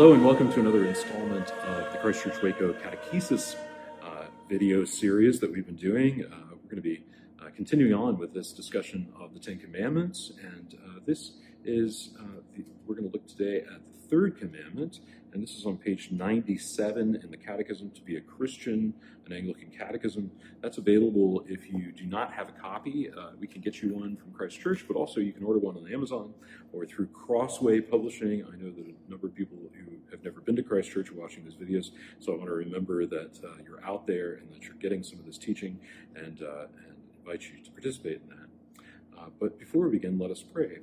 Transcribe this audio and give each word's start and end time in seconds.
Hello, 0.00 0.14
and 0.14 0.24
welcome 0.24 0.50
to 0.50 0.60
another 0.60 0.86
installment 0.86 1.50
of 1.50 1.92
the 1.92 1.98
Christ 1.98 2.22
Church 2.22 2.40
Waco 2.42 2.72
Catechesis 2.72 3.54
uh, 4.02 4.24
video 4.48 4.82
series 4.86 5.40
that 5.40 5.52
we've 5.52 5.66
been 5.66 5.76
doing. 5.76 6.24
Uh, 6.24 6.36
we're 6.52 6.70
going 6.70 6.76
to 6.76 6.80
be 6.80 7.04
uh, 7.38 7.50
continuing 7.54 7.92
on 7.92 8.16
with 8.16 8.32
this 8.32 8.54
discussion 8.54 9.12
of 9.20 9.34
the 9.34 9.38
Ten 9.38 9.58
Commandments, 9.58 10.32
and 10.42 10.78
uh, 10.82 11.00
this 11.04 11.32
is, 11.66 12.14
uh, 12.18 12.40
the, 12.56 12.64
we're 12.86 12.94
going 12.94 13.10
to 13.10 13.12
look 13.12 13.26
today 13.28 13.58
at 13.58 13.82
the 13.92 14.08
third 14.08 14.38
commandment, 14.38 15.00
and 15.32 15.42
this 15.42 15.54
is 15.54 15.66
on 15.66 15.76
page 15.76 16.10
97 16.10 17.20
in 17.22 17.30
the 17.30 17.36
Catechism 17.36 17.90
to 17.90 18.00
be 18.00 18.16
a 18.16 18.20
Christian, 18.20 18.92
an 19.26 19.32
Anglican 19.32 19.70
Catechism. 19.70 20.30
That's 20.60 20.78
available 20.78 21.44
if 21.46 21.70
you 21.70 21.92
do 21.92 22.06
not 22.06 22.32
have 22.32 22.48
a 22.48 22.52
copy. 22.52 23.10
Uh, 23.10 23.30
we 23.38 23.46
can 23.46 23.60
get 23.60 23.80
you 23.82 23.94
one 23.94 24.16
from 24.16 24.32
Christ 24.32 24.60
Church, 24.60 24.84
but 24.88 24.96
also 24.96 25.20
you 25.20 25.32
can 25.32 25.44
order 25.44 25.60
one 25.60 25.76
on 25.76 25.92
Amazon 25.92 26.34
or 26.72 26.84
through 26.84 27.06
Crossway 27.08 27.80
Publishing. 27.80 28.44
I 28.44 28.56
know 28.56 28.70
that 28.70 28.86
a 28.86 29.10
number 29.10 29.28
of 29.28 29.34
people 29.34 29.56
who 29.56 29.68
have 30.10 30.24
never 30.24 30.40
been 30.40 30.56
to 30.56 30.62
Christ 30.62 30.90
Church 30.90 31.10
are 31.10 31.14
watching 31.14 31.44
these 31.44 31.54
videos, 31.54 31.90
so 32.18 32.32
I 32.32 32.36
want 32.36 32.48
to 32.48 32.54
remember 32.54 33.06
that 33.06 33.38
uh, 33.44 33.54
you're 33.64 33.84
out 33.84 34.06
there 34.06 34.34
and 34.34 34.52
that 34.52 34.62
you're 34.62 34.74
getting 34.74 35.02
some 35.02 35.18
of 35.18 35.26
this 35.26 35.38
teaching 35.38 35.78
and, 36.16 36.42
uh, 36.42 36.66
and 36.86 36.96
invite 37.18 37.42
you 37.42 37.62
to 37.62 37.70
participate 37.70 38.20
in 38.22 38.28
that. 38.28 39.20
Uh, 39.20 39.26
but 39.38 39.58
before 39.58 39.84
we 39.84 39.98
begin, 39.98 40.18
let 40.18 40.30
us 40.30 40.42
pray. 40.42 40.78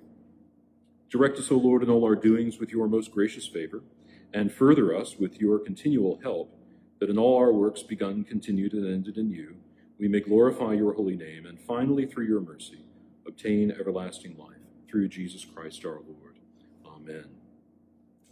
Direct 1.10 1.38
us, 1.38 1.52
O 1.52 1.56
Lord, 1.56 1.84
in 1.84 1.90
all 1.90 2.04
our 2.04 2.16
doings 2.16 2.60
with 2.60 2.72
your 2.72 2.88
most 2.88 3.12
gracious 3.12 3.48
favor 3.48 3.82
and 4.34 4.52
further 4.52 4.96
us 4.96 5.18
with 5.18 5.40
your 5.40 5.58
continual 5.58 6.20
help, 6.22 6.54
that 7.00 7.10
in 7.10 7.18
all 7.18 7.38
our 7.38 7.54
works 7.54 7.82
begun, 7.82 8.24
continued, 8.24 8.74
and 8.74 8.86
ended 8.86 9.18
in 9.18 9.32
you, 9.32 9.56
we 10.00 10.08
may 10.08 10.20
glorify 10.20 10.74
your 10.74 10.94
holy 10.94 11.16
name, 11.16 11.46
and 11.46 11.60
finally, 11.60 12.06
through 12.06 12.26
your 12.26 12.42
mercy, 12.42 12.86
obtain 13.26 13.72
everlasting 13.72 14.38
life, 14.38 14.58
through 14.88 15.08
Jesus 15.08 15.46
Christ 15.46 15.86
our 15.86 16.02
Lord. 16.06 16.38
Amen. 16.86 17.47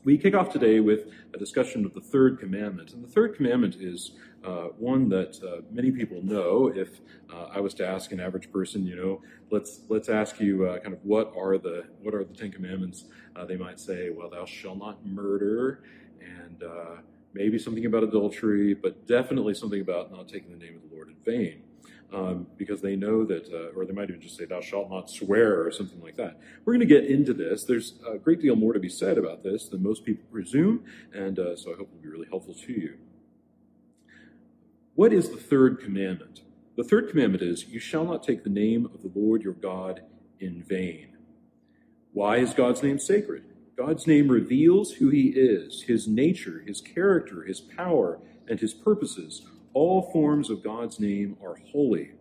We 0.06 0.20
kick 0.20 0.36
off 0.36 0.50
today 0.52 0.82
with 0.82 1.08
a 1.34 1.40
discussion 1.40 1.84
of 1.84 1.96
the 1.96 2.00
third 2.00 2.40
commandment. 2.40 2.94
And 2.94 3.04
the 3.04 3.08
third 3.08 3.36
commandment 3.36 3.78
is 3.80 4.12
uh, 4.44 4.68
one 4.78 5.10
that 5.10 5.44
uh, 5.44 5.64
many 5.72 5.90
people 5.90 6.22
know. 6.22 6.68
If 6.68 7.00
uh, 7.34 7.48
I 7.52 7.60
was 7.60 7.74
to 7.74 7.88
ask 7.88 8.12
an 8.12 8.20
average 8.20 8.52
person, 8.52 8.86
you 8.86 8.96
know, 8.96 9.24
let's 9.50 9.82
let's 9.90 10.08
ask 10.08 10.40
you 10.40 10.68
uh, 10.68 10.78
kind 10.78 10.94
of 10.94 11.04
what 11.04 11.34
are 11.36 11.58
the 11.58 11.86
what 12.04 12.14
are 12.14 12.24
the 12.24 12.36
Ten 12.36 12.52
Commandments? 12.52 13.06
Uh, 13.36 13.46
they 13.46 13.58
might 13.58 13.80
say, 13.80 14.12
well, 14.12 14.30
thou 14.30 14.46
shalt 14.46 14.78
not 14.78 15.04
murder, 15.04 15.82
and 16.22 16.62
uh, 16.62 17.02
maybe 17.34 17.58
something 17.58 17.88
about 17.88 18.04
adultery, 18.04 18.76
but 18.76 19.08
definitely 19.08 19.56
something 19.56 19.82
about 19.82 20.12
not 20.12 20.28
taking 20.28 20.52
the 20.52 20.64
name 20.64 20.76
of 20.76 20.88
the 20.88 20.96
Lord 20.96 21.08
in 21.08 21.16
vain 21.26 21.64
um, 22.14 22.48
because 22.58 22.82
they 22.82 22.96
know 22.96 23.26
that, 23.26 23.52
uh, 23.52 23.78
or 23.78 23.86
they 23.86 23.94
might 23.94 24.10
even 24.10 24.22
just 24.22 24.38
say, 24.38 24.46
Thou 24.46 24.62
shalt 24.62 24.90
not 24.90 25.10
swear, 25.10 25.66
or 25.66 25.72
something 25.72 26.02
like 26.02 26.16
that. 26.18 26.40
We're 26.64 26.74
going 26.74 26.88
to 26.88 26.94
get 26.94 27.06
into 27.06 27.34
this. 27.34 27.64
There's 27.64 28.00
a 28.08 28.18
great 28.18 28.42
deal 28.42 28.56
more 28.56 28.74
to 28.74 28.80
be 28.80 28.90
said 28.90 29.18
about 29.18 29.44
this 29.44 29.68
than 29.68 29.84
most 29.84 30.06
people 30.06 30.26
presume, 30.32 30.86
and 31.14 31.40
uh, 31.40 31.56
so 31.56 31.74
I 31.74 31.78
hope 31.78 31.90
it 31.92 31.96
will 31.96 32.02
be 32.02 32.10
really 32.10 32.28
helpful 32.30 32.54
to 32.54 32.72
you. 32.72 32.98
What 34.94 35.12
is 35.12 35.30
the 35.30 35.38
third 35.38 35.80
commandment? 35.80 36.42
The 36.78 36.84
third 36.84 37.10
commandment 37.10 37.44
is, 37.44 37.66
You 37.66 37.80
shall 37.80 38.06
not 38.06 38.24
take 38.24 38.44
the 38.44 38.50
name 38.50 38.86
of 38.86 39.02
the 39.02 39.12
Lord 39.14 39.42
your 39.44 39.54
God 39.54 40.02
in 40.40 40.64
vain. 40.64 41.18
Why 42.14 42.38
is 42.38 42.54
God's 42.54 42.82
name 42.82 43.00
sacred? 43.00 43.44
God's 43.78 44.08
name 44.08 44.30
reveals 44.30 44.94
who 44.94 45.10
he 45.10 45.34
is, 45.36 45.84
his 45.84 46.08
nature, 46.08 46.64
his 46.66 46.80
character, 46.80 47.44
his 47.44 47.60
power, 47.60 48.20
and 48.48 48.60
his 48.60 48.74
purposes 48.74 49.46
all 49.76 50.10
forms 50.12 50.50
of 50.50 50.64
God's 50.64 51.00
name 51.00 51.38
are 51.44 51.58
holy. 51.72 52.14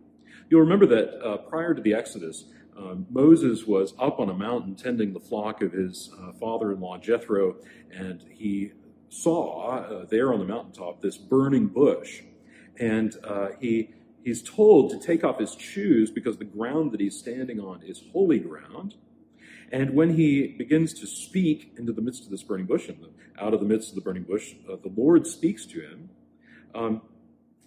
You'll 0.49 0.61
remember 0.61 0.85
that 0.87 1.25
uh, 1.25 1.37
prior 1.37 1.73
to 1.73 1.81
the 1.81 1.93
Exodus, 1.93 2.45
um, 2.77 3.07
Moses 3.09 3.65
was 3.65 3.93
up 3.97 4.19
on 4.19 4.29
a 4.29 4.33
mountain 4.33 4.75
tending 4.75 5.13
the 5.13 5.19
flock 5.19 5.61
of 5.61 5.71
his 5.71 6.11
uh, 6.21 6.33
father 6.33 6.73
in 6.73 6.81
law 6.81 6.97
Jethro, 6.97 7.55
and 7.91 8.23
he 8.29 8.73
saw 9.07 9.69
uh, 9.69 10.05
there 10.05 10.33
on 10.33 10.39
the 10.39 10.45
mountaintop 10.45 11.01
this 11.01 11.17
burning 11.17 11.67
bush. 11.67 12.21
And 12.77 13.15
uh, 13.23 13.49
he, 13.61 13.91
he's 14.25 14.43
told 14.43 14.91
to 14.91 14.99
take 14.99 15.23
off 15.23 15.39
his 15.39 15.55
shoes 15.55 16.11
because 16.11 16.37
the 16.37 16.43
ground 16.43 16.91
that 16.91 16.99
he's 16.99 17.17
standing 17.17 17.61
on 17.61 17.81
is 17.83 18.03
holy 18.11 18.39
ground. 18.39 18.95
And 19.71 19.93
when 19.93 20.15
he 20.15 20.47
begins 20.47 20.93
to 20.95 21.07
speak 21.07 21.73
into 21.77 21.93
the 21.93 22.01
midst 22.01 22.25
of 22.25 22.31
this 22.31 22.43
burning 22.43 22.65
bush, 22.65 22.89
and 22.89 22.97
out 23.39 23.53
of 23.53 23.61
the 23.61 23.65
midst 23.65 23.89
of 23.89 23.95
the 23.95 24.01
burning 24.01 24.23
bush, 24.23 24.55
uh, 24.69 24.75
the 24.75 24.91
Lord 24.95 25.25
speaks 25.25 25.65
to 25.67 25.79
him. 25.79 26.09
Um, 26.75 27.01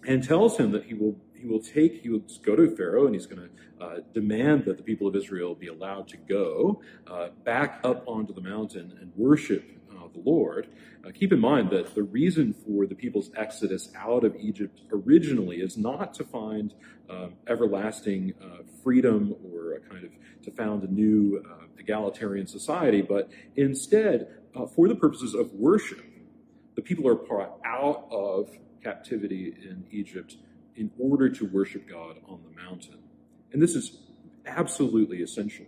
and 0.07 0.23
tells 0.23 0.57
him 0.57 0.71
that 0.71 0.85
he 0.85 0.93
will 0.93 1.15
he 1.33 1.47
will 1.47 1.61
take 1.61 2.01
he 2.01 2.09
will 2.09 2.23
go 2.43 2.55
to 2.55 2.75
Pharaoh 2.75 3.05
and 3.05 3.15
he's 3.15 3.25
going 3.25 3.49
to 3.49 3.83
uh, 3.83 3.99
demand 4.13 4.65
that 4.65 4.77
the 4.77 4.83
people 4.83 5.07
of 5.07 5.15
Israel 5.15 5.55
be 5.55 5.67
allowed 5.67 6.07
to 6.09 6.17
go 6.17 6.81
uh, 7.07 7.29
back 7.45 7.79
up 7.83 8.03
onto 8.07 8.33
the 8.33 8.41
mountain 8.41 8.97
and 8.99 9.11
worship 9.15 9.63
uh, 9.91 10.07
the 10.13 10.19
Lord. 10.19 10.67
Uh, 11.05 11.11
keep 11.11 11.31
in 11.31 11.39
mind 11.39 11.69
that 11.69 11.95
the 11.95 12.03
reason 12.03 12.53
for 12.53 12.85
the 12.85 12.95
people's 12.95 13.31
exodus 13.37 13.89
out 13.95 14.25
of 14.25 14.35
Egypt 14.35 14.81
originally 14.91 15.57
is 15.57 15.77
not 15.77 16.13
to 16.15 16.25
find 16.25 16.73
um, 17.09 17.33
everlasting 17.47 18.33
uh, 18.41 18.63
freedom 18.83 19.33
or 19.43 19.75
a 19.75 19.79
kind 19.79 20.03
of 20.03 20.11
to 20.43 20.51
found 20.51 20.83
a 20.83 20.91
new 20.91 21.41
uh, 21.49 21.65
egalitarian 21.77 22.47
society, 22.47 23.01
but 23.01 23.29
instead 23.55 24.27
for 24.75 24.87
the 24.89 24.95
purposes 24.95 25.33
of 25.33 25.51
worship. 25.53 26.03
The 26.75 26.81
people 26.81 27.07
are 27.07 27.15
brought 27.15 27.59
out 27.65 28.07
of 28.11 28.49
captivity 28.83 29.53
in 29.61 29.85
Egypt 29.91 30.37
in 30.75 30.91
order 30.97 31.29
to 31.29 31.45
worship 31.45 31.87
God 31.87 32.17
on 32.27 32.39
the 32.43 32.61
mountain. 32.61 32.99
And 33.51 33.61
this 33.61 33.75
is 33.75 33.97
absolutely 34.45 35.21
essential. 35.21 35.65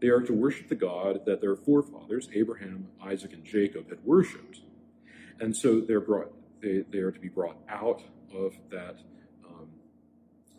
They 0.00 0.08
are 0.08 0.20
to 0.20 0.32
worship 0.32 0.68
the 0.68 0.74
God 0.74 1.24
that 1.26 1.40
their 1.40 1.56
forefathers, 1.56 2.28
Abraham, 2.34 2.88
Isaac, 3.02 3.32
and 3.32 3.44
Jacob, 3.44 3.88
had 3.88 3.98
worshiped. 4.04 4.60
And 5.40 5.56
so 5.56 5.80
they're 5.80 6.00
brought, 6.00 6.32
they, 6.60 6.84
they 6.90 6.98
are 6.98 7.10
to 7.10 7.20
be 7.20 7.28
brought 7.28 7.56
out 7.68 8.02
of 8.34 8.54
that 8.70 8.98
um, 9.46 9.68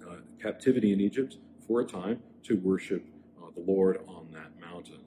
uh, 0.07 0.15
captivity 0.41 0.93
in 0.93 1.01
Egypt 1.01 1.37
for 1.67 1.81
a 1.81 1.85
time 1.85 2.21
to 2.43 2.57
worship 2.57 3.05
uh, 3.41 3.47
the 3.55 3.61
Lord 3.61 3.99
on 4.07 4.27
that 4.31 4.59
mountain. 4.59 4.99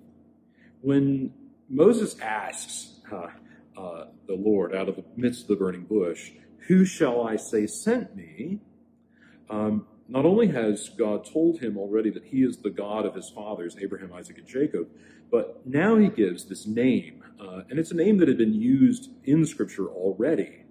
When 0.81 1.33
Moses 1.69 2.19
asks 2.21 3.01
uh, 3.13 3.29
uh 3.77 4.07
the 4.27 4.35
Lord 4.35 4.75
out 4.75 4.89
of 4.89 4.97
the 4.97 5.05
midst 5.17 5.43
of 5.43 5.49
the 5.49 5.57
burning 5.57 5.85
bush, 5.85 6.33
who 6.69 6.85
shall 6.85 7.27
I 7.27 7.37
say 7.37 7.67
sent 7.67 8.17
me? 8.17 8.61
Um, 9.49 9.87
not 10.09 10.25
only 10.25 10.49
has 10.49 10.89
God 10.89 11.25
told 11.25 11.61
him 11.61 11.79
already 11.79 12.11
that 12.11 12.25
he 12.25 12.43
is 12.43 12.59
the 12.59 12.71
God 12.71 13.07
of 13.07 13.15
his 13.15 13.31
fathers, 13.31 13.77
Abraham, 13.81 14.13
Isaac, 14.13 14.39
and 14.39 14.47
Jacob, 14.47 14.89
but 15.31 15.65
now 15.67 15.97
he 15.97 16.09
gives 16.09 16.45
this 16.45 16.67
name. 16.67 17.25
Uh, 17.41 17.63
and 17.71 17.79
it's 17.79 17.93
a 17.93 17.97
name 17.97 18.19
that 18.19 18.29
had 18.29 18.37
been 18.37 18.55
used 18.55 19.11
in 19.25 19.47
Scripture 19.47 19.87
already. 19.87 20.65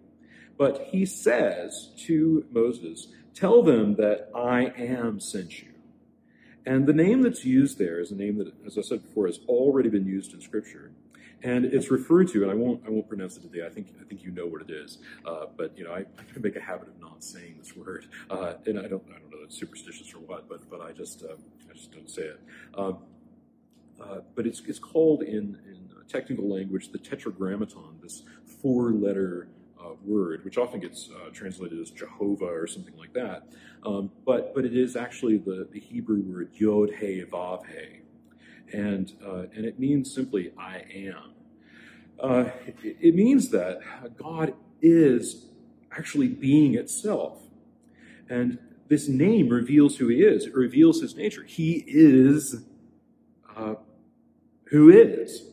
But 0.57 0.88
he 0.91 1.05
says 1.05 1.91
to 2.06 2.45
Moses, 2.51 3.07
Tell 3.33 3.63
them 3.63 3.95
that 3.95 4.29
I 4.35 4.73
am 4.77 5.21
sent 5.21 5.61
you. 5.61 5.69
And 6.66 6.85
the 6.85 6.94
name 6.94 7.21
that's 7.21 7.45
used 7.45 7.79
there 7.79 8.01
is 8.01 8.11
a 8.11 8.16
name 8.16 8.38
that, 8.39 8.53
as 8.66 8.77
I 8.77 8.81
said 8.81 9.03
before, 9.03 9.27
has 9.27 9.39
already 9.47 9.88
been 9.88 10.06
used 10.06 10.33
in 10.33 10.41
Scripture 10.41 10.91
and 11.44 11.66
it's 11.66 11.91
referred 11.91 12.29
to, 12.29 12.44
and 12.44 12.51
I 12.51 12.55
won't 12.55 12.81
I 12.85 12.89
won't 12.89 13.07
pronounce 13.07 13.38
it 13.38 13.41
today. 13.41 13.66
I 13.66 13.69
think 13.69 13.95
I 14.00 14.03
think 14.03 14.23
you 14.23 14.31
know 14.31 14.45
what 14.45 14.61
it 14.61 14.69
is, 14.72 15.00
uh, 15.25 15.45
but 15.57 15.77
you 15.77 15.83
know 15.83 15.91
I, 15.94 16.00
I 16.00 16.39
make 16.39 16.55
a 16.55 16.61
habit 16.61 16.89
of 16.89 17.00
not 17.00 17.23
saying 17.23 17.55
this 17.57 17.75
word, 17.75 18.07
uh, 18.29 18.53
and 18.66 18.79
I 18.79 18.88
don't 18.88 19.03
I 19.09 19.19
don't 19.19 19.31
know 19.31 19.38
it's 19.44 19.57
superstitious 19.57 20.13
or 20.13 20.19
what, 20.19 20.50
but 20.50 20.69
but 20.69 20.81
I 20.81 20.91
just 20.91 21.23
uh, 21.23 21.35
I 21.69 21.73
just 21.73 21.91
don't 21.91 22.09
say 22.09 22.23
it. 22.23 22.39
Um, 22.77 23.00
uh, 24.01 24.19
but 24.35 24.47
it's 24.47 24.61
it's 24.61 24.79
called 24.79 25.23
in 25.23 25.59
in 25.66 25.89
technical 26.09 26.50
language 26.50 26.89
the 26.91 26.97
tetragrammaton, 26.97 28.00
this 28.01 28.24
four 28.62 28.91
letter 28.91 29.47
uh, 29.80 29.91
word, 30.03 30.44
which 30.44 30.57
often 30.57 30.80
gets 30.80 31.09
uh, 31.09 31.30
translated 31.31 31.80
as 31.80 31.91
Jehovah 31.91 32.45
or 32.45 32.68
something 32.68 32.97
like 32.97 33.13
that. 33.13 33.47
Um, 33.86 34.12
but 34.25 34.53
but 34.53 34.65
it 34.65 34.75
is 34.75 34.95
actually 34.95 35.38
the, 35.38 35.68
the 35.71 35.80
Hebrew 35.80 36.21
word 36.21 36.50
Yod 36.56 36.91
He 37.00 37.24
Vav 37.24 37.65
He 37.68 38.01
and 38.74 39.13
uh, 39.25 39.44
and 39.56 39.66
it 39.66 39.80
means 39.80 40.13
simply 40.13 40.51
I 40.57 40.83
am. 40.94 41.33
Uh, 42.19 42.50
it, 42.66 42.98
it, 43.00 43.16
means 43.16 43.50
that 43.50 43.80
God 44.18 44.54
is 44.81 45.45
actually 45.92 46.27
being 46.27 46.75
itself, 46.75 47.38
and 48.30 48.60
this 48.89 49.07
name 49.07 49.50
reveals 49.50 49.98
who 49.98 50.10
He 50.10 50.21
is. 50.21 50.45
It 50.45 50.54
reveals 50.54 51.01
His 51.01 51.16
nature. 51.16 51.44
He 51.44 51.83
is 51.88 52.63
uh, 53.56 53.75
who 54.66 54.89
is. 54.89 55.44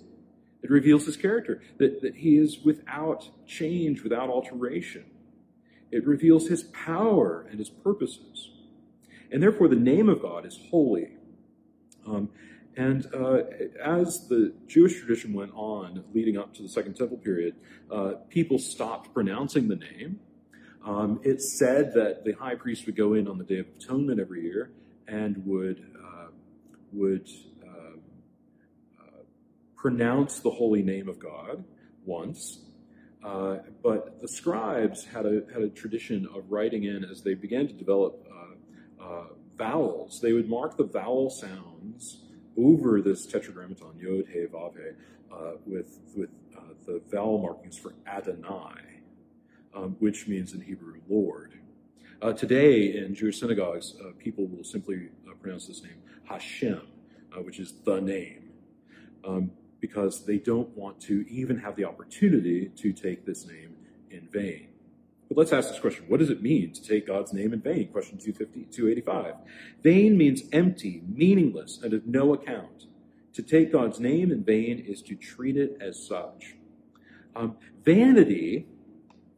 It 0.62 0.71
reveals 0.71 1.07
His 1.07 1.17
character 1.17 1.62
that, 1.79 2.03
that 2.03 2.17
He 2.17 2.37
is 2.37 2.59
without 2.65 3.29
change, 3.47 4.03
without 4.03 4.29
alteration. 4.29 5.05
It 5.93 6.05
reveals 6.05 6.49
His 6.49 6.65
power 6.65 7.47
and 7.49 7.61
His 7.61 7.71
purposes, 7.71 8.51
and 9.31 9.41
therefore 9.41 9.69
the 9.69 9.77
name 9.77 10.09
of 10.09 10.21
God 10.21 10.45
is 10.45 10.59
holy. 10.71 11.11
Um, 12.07 12.31
and 12.76 13.06
uh, 13.14 13.38
as 13.82 14.28
the 14.28 14.52
Jewish 14.67 14.99
tradition 14.99 15.32
went 15.32 15.52
on, 15.55 16.05
leading 16.12 16.37
up 16.37 16.52
to 16.55 16.62
the 16.62 16.69
Second 16.69 16.94
Temple 16.94 17.17
period, 17.17 17.56
uh, 17.90 18.14
people 18.28 18.58
stopped 18.58 19.14
pronouncing 19.14 19.69
the 19.69 19.76
name. 19.76 20.20
Um, 20.84 21.20
said 21.38 21.94
that 21.94 22.25
the 22.25 22.32
high 22.32 22.55
priest 22.55 22.87
would 22.87 22.94
go 22.94 23.14
in 23.14 23.26
on 23.26 23.38
the 23.38 23.44
Day 23.44 23.58
of 23.58 23.67
Atonement 23.76 24.20
every 24.20 24.43
year 24.43 24.70
and 25.08 25.44
would 25.46 25.84
uh, 25.99 26.28
would 26.93 27.28
uh, 27.67 27.96
uh, 29.00 29.23
pronounce 29.75 30.40
the 30.40 30.50
holy 30.50 30.82
name 30.82 31.08
of 31.08 31.19
God 31.19 31.64
once. 32.05 32.61
Uh, 33.25 33.56
but 33.82 34.20
the 34.20 34.28
scribes 34.28 35.05
had 35.05 35.26
a, 35.26 35.43
had 35.52 35.62
a 35.62 35.69
tradition 35.70 36.28
of 36.32 36.44
writing 36.52 36.84
in 36.84 37.05
as 37.05 37.23
they 37.23 37.34
began 37.34 37.67
to 37.67 37.73
develop 37.73 38.25
uh, 39.00 39.25
vowels. 39.56 40.20
They 40.20 40.32
would 40.32 40.49
mark 40.49 40.76
the 40.76 40.84
vowel 40.84 41.31
sounds 41.31 42.25
over 42.58 43.00
this 43.00 43.26
tetragrammaton, 43.26 43.99
Yod, 43.99 44.26
He, 44.32 44.41
Vav, 44.47 44.75
He, 44.75 45.35
uh, 45.35 45.53
with, 45.67 45.99
with 46.14 46.31
uh, 46.56 46.61
the 46.87 47.03
vowel 47.11 47.38
markings 47.38 47.79
for 47.79 47.94
Adonai, 48.06 49.03
um, 49.75 49.97
which 49.99 50.26
means 50.29 50.53
in 50.53 50.61
Hebrew, 50.61 51.00
Lord. 51.08 51.55
Uh, 52.23 52.32
today, 52.32 52.97
in 52.97 53.14
Jewish 53.14 53.41
synagogues, 53.41 53.94
people 54.19 54.47
will 54.47 54.64
simply 54.64 55.08
pronounce 55.43 55.67
this 55.67 55.82
name 55.82 55.99
Hashem, 56.25 56.81
which 57.43 57.58
is 57.58 57.75
the 57.85 58.00
name. 58.00 58.50
Um, 59.25 59.50
because 59.81 60.25
they 60.25 60.38
don't 60.38 60.69
want 60.76 61.00
to 61.00 61.25
even 61.29 61.59
have 61.59 61.76
the 61.76 61.85
opportunity 61.85 62.70
to 62.76 62.93
take 62.93 63.26
this 63.26 63.47
name 63.47 63.76
in 64.11 64.26
vain. 64.32 64.69
But 65.28 65.38
let's 65.38 65.52
ask 65.52 65.69
this 65.69 65.78
question 65.81 66.05
What 66.08 66.20
does 66.20 66.31
it 66.31 66.43
mean 66.43 66.73
to 66.73 66.82
take 66.82 67.06
God's 67.06 67.32
name 67.32 67.52
in 67.52 67.61
vain? 67.61 67.88
Question 67.88 68.19
250, 68.19 68.67
285. 68.76 69.34
Vain 69.82 70.17
means 70.17 70.43
empty, 70.52 71.02
meaningless, 71.06 71.81
and 71.82 71.93
of 71.93 72.06
no 72.06 72.34
account. 72.34 72.87
To 73.34 73.43
take 73.43 73.73
God's 73.73 74.00
name 74.00 74.32
in 74.32 74.43
vain 74.44 74.78
is 74.78 75.02
to 75.02 75.14
treat 75.14 75.56
it 75.56 75.76
as 75.81 76.02
such. 76.02 76.56
Um, 77.34 77.56
vanity 77.84 78.67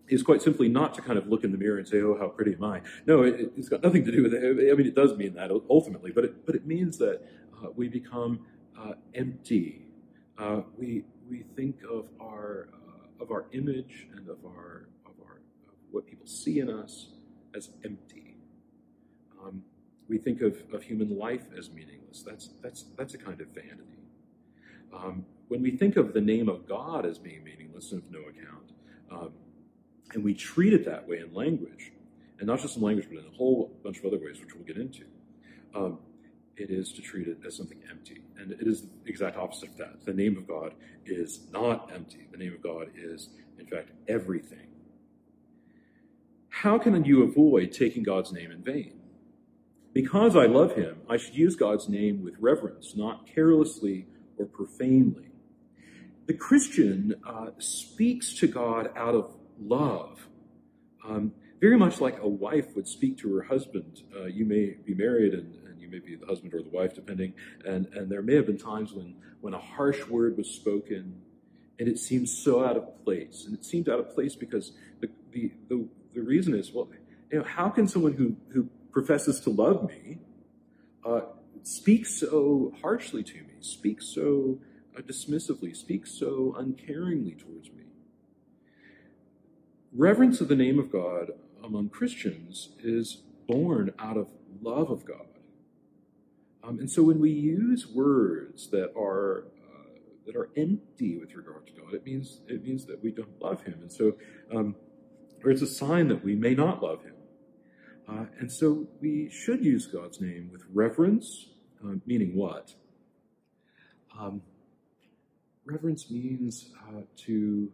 is 0.06 0.22
quite 0.22 0.40
simply 0.40 0.68
not 0.68 0.94
to 0.94 1.02
kind 1.02 1.18
of 1.18 1.26
look 1.26 1.42
in 1.42 1.50
the 1.50 1.58
mirror 1.58 1.78
and 1.78 1.88
say, 1.88 2.00
"Oh, 2.00 2.16
how 2.18 2.28
pretty 2.28 2.54
am 2.54 2.64
I?" 2.64 2.82
No, 3.06 3.22
it, 3.22 3.52
has 3.56 3.68
got 3.68 3.82
nothing 3.82 4.04
to 4.04 4.12
do 4.12 4.22
with 4.22 4.34
it. 4.34 4.70
I 4.70 4.74
mean, 4.74 4.86
it 4.86 4.94
does 4.94 5.16
mean 5.16 5.34
that 5.34 5.50
ultimately, 5.68 6.12
but 6.12 6.24
it, 6.24 6.46
but 6.46 6.54
it 6.54 6.64
means 6.64 6.96
that 6.98 7.22
uh, 7.60 7.68
we 7.74 7.88
become 7.88 8.46
uh, 8.78 8.92
empty 9.14 9.88
uh, 10.38 10.60
we 10.76 11.04
we 11.28 11.44
think 11.56 11.76
of 11.90 12.06
our 12.20 12.68
uh, 12.72 13.22
of 13.22 13.30
our 13.30 13.46
image 13.52 14.06
and 14.16 14.28
of 14.28 14.38
our 14.46 14.88
what 15.90 16.06
people 16.06 16.26
see 16.26 16.60
in 16.60 16.70
us 16.70 17.08
as 17.54 17.70
empty. 17.84 18.36
Um, 19.42 19.62
we 20.08 20.18
think 20.18 20.40
of, 20.40 20.56
of 20.72 20.82
human 20.82 21.18
life 21.18 21.46
as 21.56 21.70
meaningless. 21.70 22.22
That's 22.22 22.50
that's 22.62 22.84
that's 22.96 23.14
a 23.14 23.18
kind 23.18 23.40
of 23.40 23.48
vanity. 23.48 23.98
Um, 24.92 25.24
when 25.48 25.62
we 25.62 25.70
think 25.70 25.96
of 25.96 26.12
the 26.12 26.20
name 26.20 26.48
of 26.48 26.66
God 26.66 27.04
as 27.04 27.18
being 27.18 27.44
meaningless 27.44 27.92
and 27.92 28.02
of 28.02 28.10
no 28.10 28.20
account, 28.20 28.72
um, 29.10 29.32
and 30.14 30.24
we 30.24 30.34
treat 30.34 30.72
it 30.72 30.84
that 30.86 31.06
way 31.06 31.18
in 31.18 31.32
language, 31.34 31.92
and 32.38 32.46
not 32.46 32.60
just 32.60 32.76
in 32.76 32.82
language, 32.82 33.06
but 33.10 33.18
in 33.18 33.26
a 33.26 33.36
whole 33.36 33.70
bunch 33.82 33.98
of 33.98 34.06
other 34.06 34.18
ways, 34.18 34.40
which 34.40 34.54
we'll 34.54 34.64
get 34.64 34.78
into, 34.78 35.04
um, 35.74 35.98
it 36.56 36.70
is 36.70 36.92
to 36.92 37.02
treat 37.02 37.28
it 37.28 37.38
as 37.46 37.56
something 37.56 37.78
empty. 37.90 38.22
And 38.38 38.52
it 38.52 38.66
is 38.66 38.82
the 38.82 39.10
exact 39.10 39.36
opposite 39.36 39.70
of 39.70 39.76
that. 39.78 40.04
The 40.04 40.12
name 40.14 40.36
of 40.36 40.46
God 40.46 40.74
is 41.06 41.40
not 41.52 41.90
empty. 41.94 42.26
The 42.30 42.38
name 42.38 42.54
of 42.54 42.62
God 42.62 42.90
is, 42.96 43.30
in 43.58 43.66
fact, 43.66 43.90
everything. 44.08 44.67
How 46.48 46.78
can 46.78 47.04
you 47.04 47.22
avoid 47.22 47.72
taking 47.72 48.02
God's 48.02 48.32
name 48.32 48.50
in 48.50 48.62
vain? 48.62 48.94
Because 49.92 50.36
I 50.36 50.46
love 50.46 50.74
him, 50.74 50.98
I 51.08 51.16
should 51.16 51.34
use 51.34 51.56
God's 51.56 51.88
name 51.88 52.22
with 52.22 52.34
reverence, 52.38 52.94
not 52.94 53.26
carelessly 53.26 54.06
or 54.36 54.46
profanely. 54.46 55.30
The 56.26 56.34
Christian 56.34 57.14
uh, 57.26 57.50
speaks 57.58 58.34
to 58.34 58.46
God 58.46 58.90
out 58.96 59.14
of 59.14 59.34
love, 59.58 60.28
um, 61.04 61.32
very 61.60 61.78
much 61.78 62.00
like 62.00 62.20
a 62.20 62.28
wife 62.28 62.76
would 62.76 62.86
speak 62.86 63.18
to 63.18 63.34
her 63.34 63.42
husband. 63.42 64.02
Uh, 64.14 64.26
you 64.26 64.44
may 64.44 64.76
be 64.84 64.94
married 64.94 65.34
and, 65.34 65.54
you 65.88 65.88
may 65.88 66.06
be 66.06 66.16
the 66.16 66.26
husband 66.26 66.52
or 66.52 66.62
the 66.62 66.68
wife, 66.68 66.94
depending. 66.94 67.32
And, 67.64 67.86
and 67.94 68.10
there 68.10 68.20
may 68.22 68.34
have 68.34 68.46
been 68.46 68.58
times 68.58 68.92
when, 68.92 69.16
when 69.40 69.54
a 69.54 69.58
harsh 69.58 70.06
word 70.06 70.36
was 70.36 70.50
spoken 70.50 71.22
and 71.78 71.88
it 71.88 71.98
seemed 71.98 72.28
so 72.28 72.64
out 72.64 72.76
of 72.76 73.04
place. 73.04 73.44
And 73.46 73.56
it 73.56 73.64
seemed 73.64 73.88
out 73.88 73.98
of 73.98 74.14
place 74.14 74.34
because 74.34 74.72
the, 75.00 75.08
the, 75.32 75.52
the, 75.68 75.88
the 76.14 76.22
reason 76.22 76.54
is, 76.54 76.72
well, 76.72 76.88
you 77.30 77.38
know, 77.38 77.44
how 77.44 77.68
can 77.68 77.86
someone 77.86 78.14
who, 78.14 78.36
who 78.52 78.68
professes 78.90 79.40
to 79.40 79.50
love 79.50 79.88
me 79.88 80.18
uh, 81.04 81.20
speak 81.62 82.06
so 82.06 82.74
harshly 82.80 83.22
to 83.22 83.34
me, 83.34 83.54
speak 83.60 84.00
so 84.00 84.58
uh, 84.96 85.00
dismissively, 85.02 85.76
speak 85.76 86.06
so 86.06 86.54
uncaringly 86.58 87.38
towards 87.38 87.70
me? 87.70 87.84
Reverence 89.92 90.40
of 90.40 90.48
the 90.48 90.56
name 90.56 90.78
of 90.78 90.90
God 90.90 91.32
among 91.62 91.88
Christians 91.88 92.70
is 92.82 93.22
born 93.46 93.92
out 93.98 94.16
of 94.16 94.28
love 94.60 94.90
of 94.90 95.04
God. 95.04 95.26
Um, 96.62 96.78
and 96.78 96.90
so 96.90 97.02
when 97.02 97.20
we 97.20 97.30
use 97.30 97.86
words 97.86 98.68
that 98.68 98.92
are 98.96 99.44
uh, 99.64 99.98
that 100.26 100.36
are 100.36 100.50
empty 100.56 101.16
with 101.16 101.34
regard 101.34 101.66
to 101.68 101.72
God, 101.72 101.94
it 101.94 102.04
means 102.04 102.40
it 102.46 102.62
means 102.62 102.84
that 102.86 103.02
we 103.02 103.10
don't 103.10 103.40
love 103.40 103.62
Him, 103.62 103.78
and 103.80 103.90
so 103.90 104.16
um, 104.54 104.74
or 105.44 105.50
it's 105.50 105.62
a 105.62 105.66
sign 105.66 106.08
that 106.08 106.24
we 106.24 106.34
may 106.34 106.54
not 106.54 106.82
love 106.82 107.02
Him. 107.02 107.14
Uh, 108.08 108.24
and 108.38 108.50
so 108.50 108.86
we 109.00 109.28
should 109.30 109.64
use 109.64 109.86
God's 109.86 110.20
name 110.20 110.50
with 110.52 110.62
reverence, 110.72 111.50
uh, 111.84 111.94
meaning 112.06 112.34
what? 112.34 112.74
Um, 114.18 114.42
reverence 115.64 116.10
means 116.10 116.70
uh, 116.88 117.02
to 117.26 117.70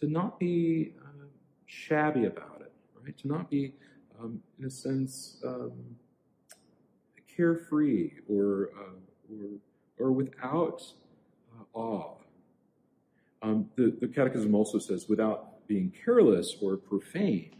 to 0.00 0.06
not 0.06 0.38
be 0.38 0.92
uh, 1.02 1.26
shabby 1.64 2.26
about 2.26 2.60
it, 2.60 2.72
right? 3.02 3.16
To 3.18 3.28
not 3.28 3.48
be 3.48 3.72
um, 4.20 4.42
in 4.58 4.66
a 4.66 4.70
sense, 4.70 5.38
um, 5.44 5.72
carefree 7.36 8.12
or, 8.28 8.70
uh, 8.78 9.34
or, 9.98 10.06
or 10.06 10.12
without 10.12 10.82
uh, 11.54 11.78
awe. 11.78 12.16
Um, 13.46 13.70
the, 13.76 13.96
the 14.00 14.08
Catechism 14.08 14.56
also 14.56 14.80
says 14.80 15.08
without 15.08 15.66
being 15.68 15.92
careless 16.04 16.56
or 16.60 16.76
profane. 16.76 17.52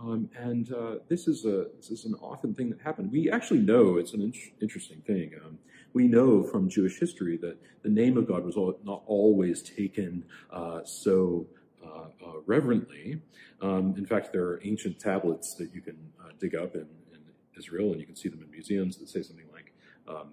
Um, 0.00 0.30
and 0.38 0.72
uh, 0.72 0.94
this 1.06 1.28
is 1.28 1.44
a 1.44 1.66
this 1.76 1.90
is 1.90 2.06
an 2.06 2.14
often 2.14 2.54
thing 2.54 2.70
that 2.70 2.80
happened. 2.80 3.12
We 3.12 3.30
actually 3.30 3.60
know 3.60 3.98
it's 3.98 4.14
an 4.14 4.22
in- 4.22 4.34
interesting 4.62 5.02
thing. 5.02 5.32
Um, 5.44 5.58
we 5.92 6.08
know 6.08 6.42
from 6.42 6.70
Jewish 6.70 6.98
history 6.98 7.36
that 7.38 7.58
the 7.82 7.90
name 7.90 8.16
of 8.16 8.26
God 8.26 8.42
was 8.42 8.56
all, 8.56 8.78
not 8.84 9.02
always 9.06 9.62
taken 9.62 10.24
uh, 10.50 10.80
so 10.84 11.46
uh, 11.84 12.06
uh, 12.26 12.32
reverently. 12.46 13.20
Um, 13.60 13.94
in 13.98 14.06
fact, 14.06 14.32
there 14.32 14.44
are 14.44 14.60
ancient 14.64 14.98
tablets 14.98 15.54
that 15.56 15.74
you 15.74 15.82
can 15.82 15.98
uh, 16.24 16.30
dig 16.40 16.54
up 16.54 16.74
in, 16.74 16.88
in, 17.12 17.20
Israel, 17.58 17.92
and 17.92 18.00
you 18.00 18.06
can 18.06 18.16
see 18.16 18.30
them 18.30 18.42
in 18.42 18.50
museums 18.50 18.96
that 18.96 19.10
say 19.10 19.20
something 19.20 19.44
like, 19.52 19.74
um, 20.08 20.30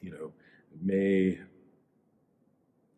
you 0.00 0.12
know, 0.12 0.32
may 0.80 1.40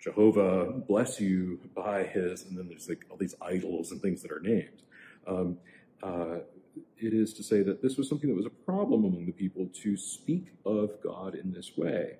Jehovah 0.03 0.73
bless 0.89 1.21
you 1.21 1.61
by 1.77 2.03
his, 2.03 2.45
and 2.45 2.59
then 2.59 2.69
there's 2.69 2.89
like 2.89 3.05
all 3.09 3.17
these 3.17 3.37
idols 3.41 3.93
and 3.93 4.03
things 4.03 4.21
that 4.23 4.33
are 4.33 4.41
named. 4.41 4.83
Um, 5.27 5.59
uh, 6.03 6.39
it 6.99 7.13
is 7.15 7.33
to 7.35 7.43
say 7.43 7.63
that 7.63 7.83
this 7.83 7.97
was 7.97 8.09
something 8.09 8.29
that 8.29 8.37
was 8.37 8.47
a 8.47 8.51
problem 8.51 9.05
among 9.05 9.27
the 9.27 9.33
people 9.33 9.69
to 9.83 9.97
speak 9.97 10.53
of 10.65 11.01
God 11.03 11.37
in 11.37 11.53
this 11.53 11.77
way. 11.77 12.17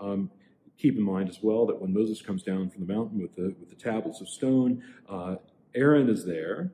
Um, 0.00 0.30
keep 0.78 0.96
in 0.96 1.02
mind 1.02 1.28
as 1.28 1.38
well 1.42 1.66
that 1.66 1.80
when 1.80 1.92
Moses 1.92 2.22
comes 2.22 2.42
down 2.42 2.70
from 2.70 2.86
the 2.86 2.92
mountain 2.92 3.20
with 3.20 3.36
the 3.36 3.54
with 3.60 3.68
the 3.68 3.76
tablets 3.76 4.22
of 4.22 4.28
stone, 4.28 4.82
uh, 5.08 5.36
Aaron 5.74 6.08
is 6.08 6.24
there, 6.24 6.72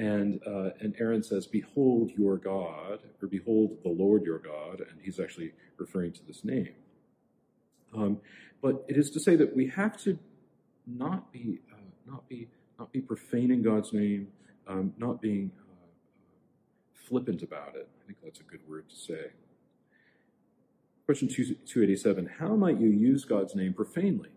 and 0.00 0.40
uh, 0.46 0.70
and 0.80 0.96
Aaron 0.98 1.22
says, 1.22 1.46
"Behold 1.46 2.10
your 2.16 2.38
God," 2.38 3.00
or 3.22 3.28
"Behold 3.28 3.78
the 3.84 3.90
Lord 3.90 4.24
your 4.24 4.38
God," 4.38 4.80
and 4.80 5.00
he's 5.00 5.20
actually 5.20 5.52
referring 5.76 6.12
to 6.12 6.26
this 6.26 6.44
name. 6.44 6.74
Um, 7.94 8.18
but 8.60 8.84
it 8.88 8.96
is 8.96 9.10
to 9.10 9.20
say 9.20 9.36
that 9.36 9.54
we 9.56 9.68
have 9.68 9.96
to 10.02 10.18
not 10.86 11.32
be 11.32 11.60
uh, 11.72 11.76
not 12.06 12.28
be 12.28 12.48
not 12.78 12.92
be 12.92 13.00
profaning 13.00 13.62
God's 13.62 13.92
name, 13.92 14.28
um, 14.66 14.92
not 14.98 15.20
being 15.20 15.50
uh, 15.70 15.86
flippant 17.08 17.42
about 17.42 17.74
it. 17.74 17.88
I 18.02 18.06
think 18.06 18.18
that's 18.22 18.40
a 18.40 18.44
good 18.44 18.60
word 18.68 18.88
to 18.88 18.96
say. 18.96 19.30
Question 21.06 21.28
287 21.28 22.32
How 22.38 22.54
might 22.54 22.80
you 22.80 22.90
use 22.90 23.24
God's 23.24 23.54
name 23.54 23.72
profanely? 23.72 24.28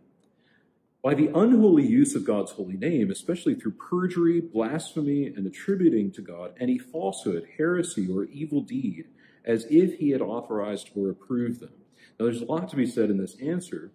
By 1.03 1.15
the 1.15 1.31
unholy 1.33 1.85
use 1.85 2.15
of 2.15 2.25
God's 2.25 2.51
holy 2.51 2.77
name, 2.77 3.09
especially 3.09 3.55
through 3.55 3.71
perjury, 3.71 4.39
blasphemy, 4.39 5.25
and 5.25 5.47
attributing 5.47 6.11
to 6.11 6.21
God 6.21 6.53
any 6.59 6.77
falsehood, 6.77 7.47
heresy, 7.57 8.07
or 8.07 8.25
evil 8.25 8.61
deed, 8.61 9.05
as 9.43 9.65
if 9.69 9.97
he 9.97 10.11
had 10.11 10.21
authorized 10.21 10.91
or 10.95 11.09
approved 11.09 11.59
them. 11.59 11.73
Now, 12.19 12.25
there's 12.25 12.41
a 12.41 12.45
lot 12.45 12.69
to 12.69 12.75
be 12.75 12.85
said 12.85 13.09
in 13.09 13.17
this 13.17 13.35
answer, 13.41 13.91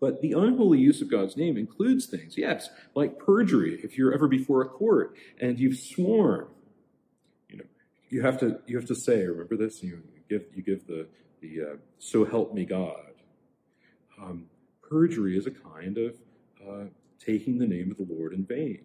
but 0.00 0.20
the 0.20 0.32
unholy 0.32 0.78
use 0.78 1.00
of 1.00 1.10
God's 1.10 1.36
name 1.36 1.56
includes 1.56 2.06
things, 2.06 2.36
yes, 2.36 2.68
like 2.94 3.18
perjury. 3.18 3.80
If 3.82 3.96
you're 3.96 4.12
ever 4.12 4.28
before 4.28 4.62
a 4.62 4.68
court 4.68 5.16
and 5.40 5.58
you've 5.58 5.78
sworn, 5.78 6.48
you 7.48 7.58
know, 7.58 7.64
you 8.10 8.22
have 8.22 8.38
to 8.40 8.60
you 8.66 8.76
have 8.76 8.86
to 8.88 8.94
say, 8.94 9.24
remember 9.24 9.56
this, 9.56 9.82
you 9.82 10.02
give 10.28 10.44
you 10.54 10.62
give 10.62 10.86
the 10.86 11.06
the 11.40 11.62
uh, 11.62 11.76
so 11.98 12.24
help 12.24 12.52
me 12.52 12.64
God. 12.64 13.12
Um, 14.20 14.46
perjury 14.82 15.36
is 15.36 15.46
a 15.46 15.50
kind 15.50 15.98
of 15.98 16.16
uh, 16.66 16.84
taking 17.18 17.58
the 17.58 17.66
name 17.66 17.90
of 17.90 17.96
the 17.96 18.14
Lord 18.14 18.32
in 18.32 18.44
vain. 18.44 18.84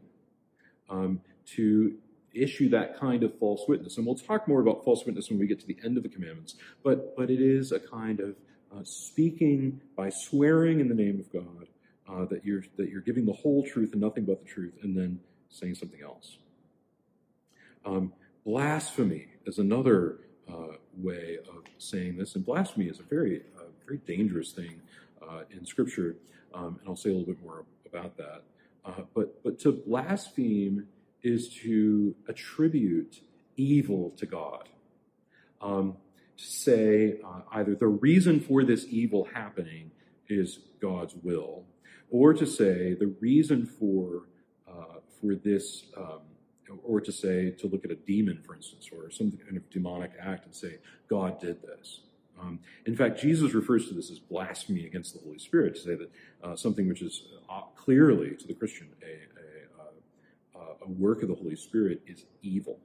Um, 0.89 1.21
to 1.55 1.97
issue 2.33 2.69
that 2.69 2.99
kind 2.99 3.23
of 3.23 3.37
false 3.37 3.63
witness, 3.67 3.97
and 3.97 4.05
we'll 4.05 4.15
talk 4.15 4.47
more 4.47 4.61
about 4.61 4.83
false 4.83 5.05
witness 5.05 5.29
when 5.29 5.39
we 5.39 5.47
get 5.47 5.59
to 5.59 5.67
the 5.67 5.77
end 5.83 5.97
of 5.97 6.03
the 6.03 6.09
commandments. 6.09 6.55
But 6.83 7.15
but 7.15 7.29
it 7.29 7.41
is 7.41 7.71
a 7.71 7.79
kind 7.79 8.19
of 8.19 8.35
uh, 8.73 8.83
speaking 8.83 9.81
by 9.95 10.09
swearing 10.09 10.79
in 10.79 10.87
the 10.87 10.95
name 10.95 11.19
of 11.19 11.31
God 11.31 11.67
uh, 12.09 12.25
that 12.25 12.45
you're 12.45 12.63
that 12.77 12.89
you're 12.89 13.01
giving 13.01 13.25
the 13.25 13.33
whole 13.33 13.63
truth 13.63 13.91
and 13.93 14.01
nothing 14.01 14.25
but 14.25 14.43
the 14.43 14.49
truth, 14.49 14.73
and 14.83 14.97
then 14.97 15.19
saying 15.49 15.75
something 15.75 16.01
else. 16.01 16.37
Um, 17.85 18.13
blasphemy 18.45 19.27
is 19.45 19.57
another 19.57 20.19
uh, 20.49 20.75
way 20.97 21.37
of 21.49 21.63
saying 21.77 22.17
this, 22.17 22.35
and 22.35 22.45
blasphemy 22.45 22.85
is 22.85 22.99
a 22.99 23.03
very 23.03 23.43
uh, 23.57 23.63
very 23.85 23.99
dangerous 24.05 24.51
thing 24.51 24.81
uh, 25.21 25.41
in 25.51 25.65
Scripture, 25.65 26.15
um, 26.53 26.79
and 26.79 26.87
I'll 26.87 26.95
say 26.95 27.09
a 27.09 27.13
little 27.13 27.33
bit 27.33 27.43
more 27.43 27.65
about 27.85 28.17
that. 28.17 28.43
Uh, 28.85 29.03
but 29.13 29.43
but 29.43 29.59
to 29.59 29.71
blaspheme 29.71 30.87
is 31.23 31.49
to 31.63 32.15
attribute 32.27 33.21
evil 33.57 34.11
to 34.17 34.25
God. 34.25 34.69
Um, 35.61 35.97
to 36.37 36.45
say 36.45 37.19
uh, 37.23 37.41
either 37.51 37.75
the 37.75 37.87
reason 37.87 38.39
for 38.39 38.63
this 38.63 38.85
evil 38.89 39.27
happening 39.33 39.91
is 40.27 40.59
God's 40.81 41.15
will, 41.15 41.65
or 42.09 42.33
to 42.33 42.47
say 42.47 42.93
the 42.93 43.15
reason 43.19 43.65
for 43.65 44.23
uh, 44.67 44.99
for 45.19 45.35
this, 45.35 45.83
um, 45.95 46.21
or 46.83 46.99
to 47.01 47.11
say 47.11 47.51
to 47.51 47.67
look 47.67 47.85
at 47.85 47.91
a 47.91 47.95
demon, 47.95 48.41
for 48.45 48.55
instance, 48.55 48.89
or 48.91 49.11
some 49.11 49.31
kind 49.31 49.57
of 49.57 49.69
demonic 49.69 50.11
act 50.19 50.45
and 50.45 50.55
say 50.55 50.77
God 51.07 51.39
did 51.39 51.61
this. 51.61 52.01
Um, 52.41 52.59
in 52.87 52.95
fact, 52.95 53.19
Jesus 53.19 53.53
refers 53.53 53.87
to 53.87 53.93
this 53.93 54.09
as 54.09 54.17
blasphemy 54.17 54.85
against 54.87 55.13
the 55.13 55.19
Holy 55.19 55.37
Spirit, 55.37 55.75
to 55.75 55.81
say 55.81 55.95
that 55.95 56.11
uh, 56.43 56.55
something 56.55 56.87
which 56.87 57.01
is 57.01 57.23
uh, 57.49 57.61
clearly 57.75 58.35
to 58.35 58.47
the 58.47 58.53
Christian 58.53 58.87
a, 59.03 59.30
a, 60.81 60.89
work 60.89 61.21
of 61.21 61.29
the 61.29 61.35
Holy 61.35 61.55
Spirit 61.55 62.01
is 62.07 62.25
evil. 62.41 62.79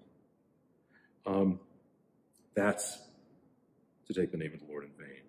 Um, 1.26 1.60
that's 2.54 2.98
to 4.06 4.14
take 4.14 4.30
the 4.30 4.38
name 4.38 4.52
of 4.54 4.60
the 4.60 4.66
Lord 4.66 4.84
in 4.84 4.90
vain. 4.98 5.22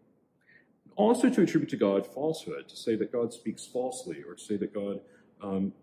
Also, 0.95 1.29
to 1.29 1.41
attribute 1.41 1.69
to 1.69 1.77
God 1.77 2.07
falsehood, 2.07 2.67
to 2.69 2.75
say 2.75 2.95
that 2.95 3.11
God 3.11 3.33
speaks 3.33 3.65
falsely, 3.65 4.23
or 4.27 4.35
to 4.35 4.43
say 4.43 4.57
that 4.57 4.73
God 4.73 4.99
um, 5.41 5.73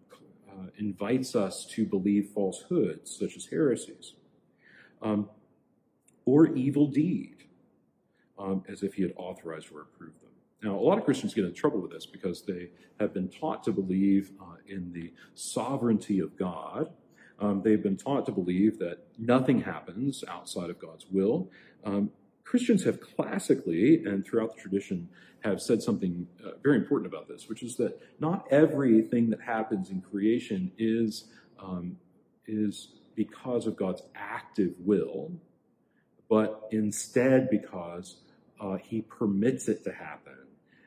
uh, 0.48 0.66
invites 0.78 1.36
us 1.36 1.66
to 1.66 1.84
believe 1.84 2.30
falsehoods, 2.34 3.16
such 3.16 3.36
as 3.36 3.46
heresies, 3.46 4.14
um, 5.02 5.28
or 6.24 6.48
evil 6.54 6.86
deed, 6.86 7.44
um, 8.38 8.64
as 8.68 8.82
if 8.82 8.94
he 8.94 9.02
had 9.02 9.12
authorized 9.16 9.68
or 9.72 9.82
approved 9.82 10.20
them. 10.20 10.30
Now, 10.62 10.76
a 10.76 10.80
lot 10.80 10.98
of 10.98 11.04
Christians 11.04 11.34
get 11.34 11.44
in 11.44 11.52
trouble 11.52 11.80
with 11.80 11.90
this 11.90 12.06
because 12.06 12.42
they 12.42 12.70
have 12.98 13.12
been 13.12 13.28
taught 13.28 13.64
to 13.64 13.72
believe 13.72 14.32
uh, 14.40 14.56
in 14.66 14.92
the 14.92 15.12
sovereignty 15.34 16.20
of 16.20 16.36
God. 16.38 16.90
Um, 17.38 17.62
they've 17.62 17.82
been 17.82 17.96
taught 17.96 18.26
to 18.26 18.32
believe 18.32 18.78
that 18.78 19.06
nothing 19.18 19.60
happens 19.62 20.24
outside 20.28 20.70
of 20.70 20.78
God's 20.78 21.06
will. 21.10 21.50
Um, 21.84 22.10
Christians 22.44 22.84
have 22.84 23.00
classically 23.00 24.04
and 24.04 24.24
throughout 24.24 24.54
the 24.54 24.60
tradition 24.60 25.08
have 25.40 25.60
said 25.60 25.82
something 25.82 26.26
uh, 26.44 26.50
very 26.62 26.76
important 26.76 27.12
about 27.12 27.28
this, 27.28 27.48
which 27.48 27.62
is 27.62 27.76
that 27.76 28.00
not 28.20 28.46
everything 28.50 29.30
that 29.30 29.40
happens 29.40 29.90
in 29.90 30.00
creation 30.00 30.72
is 30.78 31.24
um, 31.58 31.96
is 32.46 32.88
because 33.14 33.66
of 33.66 33.76
God's 33.76 34.02
active 34.14 34.72
will, 34.78 35.32
but 36.28 36.68
instead 36.70 37.48
because 37.50 38.16
uh, 38.60 38.76
He 38.76 39.02
permits 39.02 39.68
it 39.68 39.84
to 39.84 39.92
happen, 39.92 40.43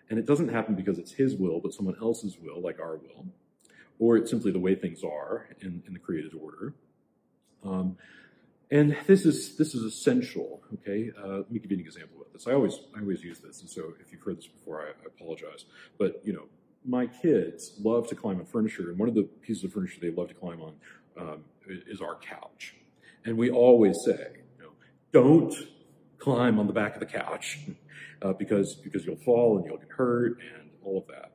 and 0.09 0.17
it 0.19 0.25
doesn't 0.25 0.49
happen 0.49 0.75
because 0.75 0.97
it's 0.97 1.11
His 1.11 1.35
will, 1.35 1.59
but 1.59 1.73
someone 1.73 1.95
else's 2.01 2.37
will, 2.41 2.61
like 2.61 2.79
our 2.79 2.97
will, 2.97 3.25
or 3.99 4.17
it's 4.17 4.29
simply 4.29 4.51
the 4.51 4.59
way 4.59 4.75
things 4.75 5.03
are 5.03 5.49
in, 5.61 5.83
in 5.87 5.93
the 5.93 5.99
created 5.99 6.33
order. 6.33 6.73
Um, 7.63 7.97
and 8.69 8.97
this 9.07 9.25
is 9.25 9.55
this 9.55 9.73
is 9.73 9.83
essential. 9.83 10.61
Okay, 10.73 11.11
uh, 11.17 11.37
let 11.37 11.51
me 11.51 11.59
give 11.59 11.71
you 11.71 11.77
an 11.77 11.85
example 11.85 12.21
of 12.21 12.31
this. 12.33 12.47
I 12.47 12.53
always 12.53 12.79
I 12.95 12.99
always 12.99 13.23
use 13.23 13.39
this, 13.39 13.61
and 13.61 13.69
so 13.69 13.93
if 14.01 14.11
you've 14.11 14.21
heard 14.21 14.37
this 14.37 14.47
before, 14.47 14.81
I, 14.81 14.89
I 14.89 15.05
apologize. 15.07 15.65
But 15.97 16.21
you 16.25 16.33
know, 16.33 16.43
my 16.85 17.07
kids 17.07 17.73
love 17.81 18.07
to 18.09 18.15
climb 18.15 18.39
on 18.39 18.45
furniture, 18.45 18.89
and 18.89 18.99
one 18.99 19.07
of 19.07 19.15
the 19.15 19.23
pieces 19.23 19.63
of 19.63 19.73
furniture 19.73 19.99
they 20.01 20.11
love 20.11 20.27
to 20.29 20.33
climb 20.33 20.61
on 20.61 20.73
um, 21.17 21.43
is 21.65 22.01
our 22.01 22.15
couch. 22.15 22.75
And 23.25 23.37
we 23.37 23.49
always 23.49 23.97
say, 24.05 24.27
you 24.57 24.63
know, 24.63 24.71
don't 25.11 25.53
climb 26.17 26.59
on 26.59 26.67
the 26.67 26.73
back 26.73 26.93
of 26.93 26.99
the 26.99 27.05
couch 27.05 27.59
uh, 28.21 28.33
because 28.33 28.75
because 28.75 29.05
you'll 29.05 29.15
fall 29.17 29.57
and 29.57 29.65
you'll 29.65 29.77
get 29.77 29.89
hurt 29.89 30.39
and 30.39 30.69
all 30.83 30.97
of 30.97 31.07
that. 31.07 31.31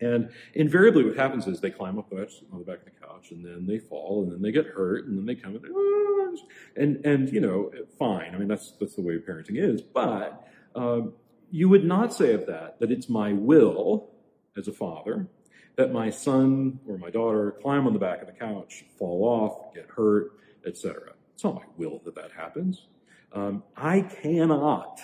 And 0.00 0.30
invariably, 0.54 1.04
what 1.04 1.16
happens 1.16 1.46
is 1.46 1.60
they 1.60 1.70
climb 1.70 1.98
up 1.98 2.12
on 2.12 2.26
the 2.58 2.64
back 2.64 2.78
of 2.78 2.84
the 2.86 3.06
couch, 3.06 3.30
and 3.30 3.44
then 3.44 3.66
they 3.66 3.78
fall, 3.78 4.24
and 4.24 4.32
then 4.32 4.42
they 4.42 4.50
get 4.50 4.66
hurt, 4.66 5.06
and 5.06 5.16
then 5.16 5.26
they 5.26 5.36
come 5.36 5.54
and, 5.54 5.64
oh, 5.70 6.36
and 6.76 7.04
and 7.06 7.32
you 7.32 7.40
know, 7.40 7.70
fine. 7.98 8.34
I 8.34 8.38
mean, 8.38 8.48
that's 8.48 8.72
that's 8.80 8.96
the 8.96 9.02
way 9.02 9.18
parenting 9.18 9.56
is. 9.56 9.80
But 9.80 10.46
um, 10.74 11.12
you 11.50 11.68
would 11.68 11.84
not 11.84 12.12
say 12.12 12.32
of 12.32 12.46
that 12.46 12.80
that 12.80 12.90
it's 12.90 13.08
my 13.08 13.32
will 13.32 14.10
as 14.56 14.66
a 14.66 14.72
father 14.72 15.28
that 15.76 15.92
my 15.92 16.10
son 16.10 16.78
or 16.86 16.98
my 16.98 17.10
daughter 17.10 17.56
climb 17.62 17.86
on 17.86 17.92
the 17.92 17.98
back 17.98 18.20
of 18.20 18.26
the 18.26 18.32
couch, 18.32 18.84
fall 18.98 19.24
off, 19.24 19.74
get 19.74 19.88
hurt, 19.88 20.32
etc. 20.66 21.12
It's 21.34 21.44
not 21.44 21.54
my 21.54 21.62
will 21.76 22.00
that 22.04 22.14
that 22.14 22.32
happens. 22.32 22.86
Um, 23.32 23.62
I 23.76 24.02
cannot 24.02 25.00